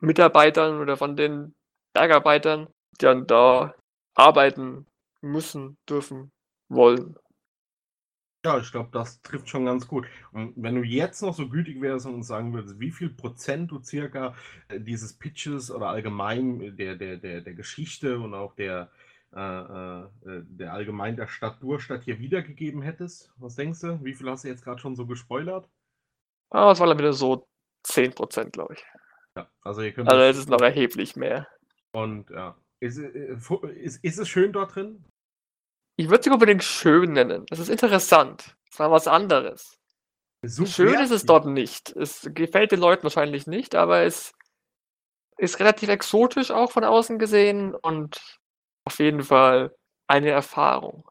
Mitarbeitern 0.00 0.80
oder 0.80 0.96
von 0.96 1.16
den 1.16 1.54
Bergarbeitern, 1.92 2.68
die 3.00 3.04
dann 3.04 3.26
da 3.26 3.74
arbeiten 4.14 4.86
müssen, 5.20 5.76
dürfen, 5.88 6.32
wollen. 6.68 7.16
Ja, 8.42 8.58
ich 8.58 8.72
glaube, 8.72 8.88
das 8.92 9.20
trifft 9.20 9.50
schon 9.50 9.66
ganz 9.66 9.86
gut. 9.86 10.06
Und 10.32 10.54
wenn 10.56 10.76
du 10.76 10.82
jetzt 10.82 11.20
noch 11.20 11.34
so 11.34 11.46
gütig 11.46 11.82
wärst 11.82 12.06
und 12.06 12.14
uns 12.14 12.26
sagen 12.26 12.54
würdest, 12.54 12.80
wie 12.80 12.90
viel 12.90 13.10
Prozent 13.10 13.70
du 13.70 13.82
circa 13.82 14.34
äh, 14.68 14.80
dieses 14.80 15.12
Pitches 15.12 15.70
oder 15.70 15.88
allgemein 15.88 16.74
der, 16.76 16.96
der, 16.96 17.18
der, 17.18 17.42
der 17.42 17.54
Geschichte 17.54 18.18
und 18.18 18.32
auch 18.32 18.54
der, 18.54 18.82
äh, 18.82 18.84
äh, 18.84 19.09
der 19.32 20.72
allgemein 20.72 21.16
der 21.16 21.28
Stadt 21.28 21.62
Durstadt 21.62 22.02
hier 22.04 22.18
wiedergegeben 22.18 22.82
hättest, 22.82 23.32
was 23.36 23.54
denkst 23.54 23.80
du? 23.80 24.04
Wie 24.04 24.14
viel 24.14 24.28
hast 24.28 24.44
du 24.44 24.48
jetzt 24.48 24.64
gerade 24.64 24.80
schon 24.80 24.96
so 24.96 25.06
gespoilert? 25.06 25.68
Aber 26.50 26.72
es 26.72 26.80
war 26.80 26.88
dann 26.88 26.98
wieder 26.98 27.12
so 27.12 27.46
10%, 27.86 28.50
glaube 28.50 28.74
ich. 28.74 28.84
Ja, 29.36 29.48
also 29.62 29.82
ihr 29.82 29.92
könnt 29.92 30.08
Also 30.10 30.22
es 30.24 30.36
ist 30.36 30.48
noch 30.48 30.60
erheblich 30.60 31.14
mehr. 31.16 31.46
und 31.92 32.28
ja. 32.30 32.56
Ist, 32.80 32.98
äh, 32.98 33.36
ist, 33.74 34.02
ist 34.02 34.18
es 34.18 34.28
schön 34.28 34.52
dort 34.52 34.74
drin? 34.74 35.04
Ich 35.96 36.06
würde 36.06 36.20
es 36.20 36.26
nicht 36.26 36.32
unbedingt 36.32 36.64
schön 36.64 37.12
nennen. 37.12 37.44
Es 37.50 37.58
ist 37.58 37.68
interessant. 37.68 38.56
Es 38.72 38.78
war 38.78 38.90
was 38.90 39.06
anderes. 39.06 39.76
So 40.42 40.64
Schön 40.64 40.98
ist 40.98 41.10
es 41.10 41.26
dort 41.26 41.44
nicht. 41.44 41.90
Es 41.94 42.26
gefällt 42.32 42.72
den 42.72 42.80
Leuten 42.80 43.02
wahrscheinlich 43.02 43.46
nicht, 43.46 43.74
aber 43.74 44.04
es 44.04 44.32
ist 45.36 45.60
relativ 45.60 45.90
exotisch 45.90 46.50
auch 46.50 46.72
von 46.72 46.84
außen 46.84 47.18
gesehen 47.18 47.74
und 47.74 48.39
auf 48.84 48.98
jeden 48.98 49.22
Fall 49.22 49.74
eine 50.06 50.30
Erfahrung. 50.30 51.04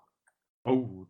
Oh, 0.63 1.05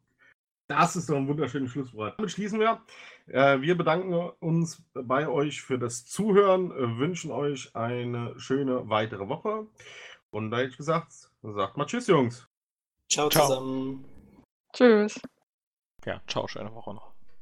das 0.67 0.95
ist 0.95 1.09
doch 1.09 1.15
ein 1.15 1.27
wunderschönes 1.27 1.71
Schlusswort. 1.71 2.15
Damit 2.17 2.31
schließen 2.31 2.59
wir. 2.59 2.81
Äh, 3.27 3.61
wir 3.61 3.75
bedanken 3.75 4.13
uns 4.39 4.83
bei 4.93 5.27
euch 5.27 5.61
für 5.61 5.79
das 5.79 6.05
Zuhören, 6.05 6.71
wünschen 6.99 7.31
euch 7.31 7.75
eine 7.75 8.39
schöne 8.39 8.87
weitere 8.89 9.27
Woche. 9.27 9.67
Und 10.29 10.51
da 10.51 10.57
hätte 10.57 10.69
ich 10.69 10.77
gesagt, 10.77 11.11
sagt 11.41 11.77
mal 11.77 11.85
Tschüss, 11.85 12.07
Jungs. 12.07 12.47
Ciao, 13.09 13.29
Ciao. 13.29 13.47
zusammen. 13.47 14.05
Tschüss. 14.73 15.19
Ja, 16.05 16.21
ciao, 16.27 16.47
schöne 16.47 16.73
Woche 16.73 16.93
noch. 16.93 17.08